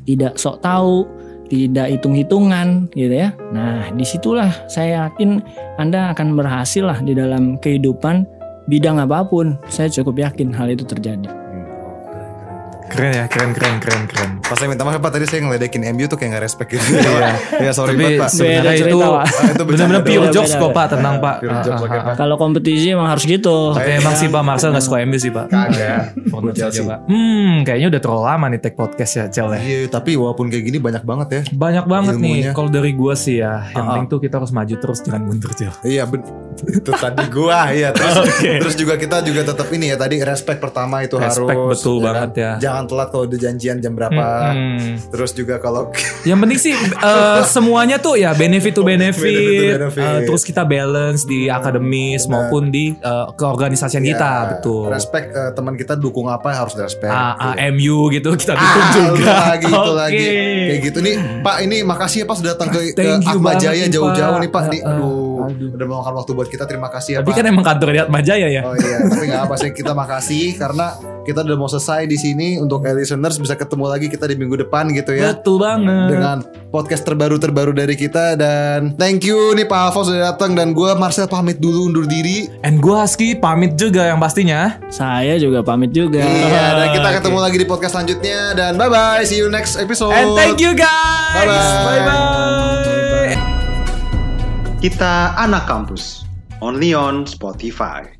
[0.06, 1.06] tidak sok tahu
[1.50, 3.34] tidak hitung-hitungan gitu ya.
[3.50, 5.42] Nah di situlah saya yakin
[5.76, 8.24] anda akan berhasil lah di dalam kehidupan
[8.70, 9.58] bidang apa pun.
[9.66, 11.39] Saya cukup yakin hal itu terjadi
[12.90, 14.30] Keren ya, keren, keren, keren, keren.
[14.42, 16.82] Pas saya minta maaf Pak tadi saya ngeledekin MU tuh kayak gak respect gitu.
[16.90, 17.38] Iya.
[17.62, 18.28] Iya sorry Tapi banget Pak.
[18.30, 18.98] sebenarnya itu.
[19.00, 21.36] Ah, itu benar-benar pure jokes kok pak tenang pak.
[21.38, 22.14] Pure jokes, Ah, ah, Pak.
[22.18, 25.46] kalau kompetisi emang harus gitu Tapi emang sih Pak Marcel nggak suka MU sih Pak.
[25.46, 26.02] Kagak.
[26.34, 26.98] Menurut Pak.
[27.06, 29.60] Hmm, kayaknya udah terlalu lama nih take podcast ya Cel ya.
[29.60, 31.42] Iya, tapi walaupun kayak gini banyak banget ya.
[31.54, 32.38] Banyak banget nih.
[32.50, 35.70] Kalau dari gua sih ya, yang penting tuh kita harus maju terus jangan mundur Cel.
[35.80, 36.10] Iya,
[36.60, 38.16] itu tadi gua iya terus
[38.62, 42.04] terus juga kita juga tetap ini ya tadi respect pertama itu Respect harus betul kan?
[42.04, 42.52] banget ya.
[42.60, 44.26] Jangan telat kalau udah janjian jam berapa.
[44.50, 45.00] Hmm.
[45.06, 45.90] Terus juga kalau
[46.22, 46.74] Yang penting sih
[47.10, 50.04] eh, semuanya tuh ya benefit to benefit, Benefit to benefit.
[50.04, 54.88] eh, terus kita balance di akademis maupun di eh, keorganisasian kita, Ya, betul.
[54.88, 57.10] Respect eh, teman kita dukung apa harus respect.
[57.10, 59.10] A- AMU gitu kita Ah, dukung juga.
[59.10, 59.94] itu lagi itu Oke.
[59.94, 60.26] lagi
[60.62, 63.62] kayak gitu nih Pak ini makasih ya Pak sudah datang ke, ke Thank Atma banget
[63.62, 65.70] Jaya jauh-jauh nih Pak nih Uh, uh, aduh, aduh.
[65.72, 68.20] udah meluangkan waktu buat kita terima kasih ya Tapi Pak kan emang kantor di Atma
[68.20, 68.62] Jaya ya.
[68.62, 70.86] Oh iya, tapi nggak apa sih kita makasih karena
[71.20, 74.88] kita udah mau selesai di sini untuk listeners bisa ketemu lagi kita di minggu depan
[74.90, 76.06] gitu ya Betul banget.
[76.08, 76.36] dengan
[76.68, 80.90] podcast terbaru terbaru dari kita dan thank you nih Pak Alfons sudah datang dan gue
[80.96, 82.48] Marcel pamit dulu undur diri.
[82.64, 84.80] And gue Husky pamit juga yang pastinya.
[84.88, 89.22] saya juga pamit juga Iya dan kita ketemu lagi di podcast selanjutnya dan bye bye
[89.22, 90.10] see you next episode.
[90.10, 91.36] And thank you guys.
[91.36, 91.84] Bye-bye.
[91.84, 92.99] Bye bye.
[94.80, 96.24] Kita anak kampus.
[96.64, 98.19] Only on Spotify.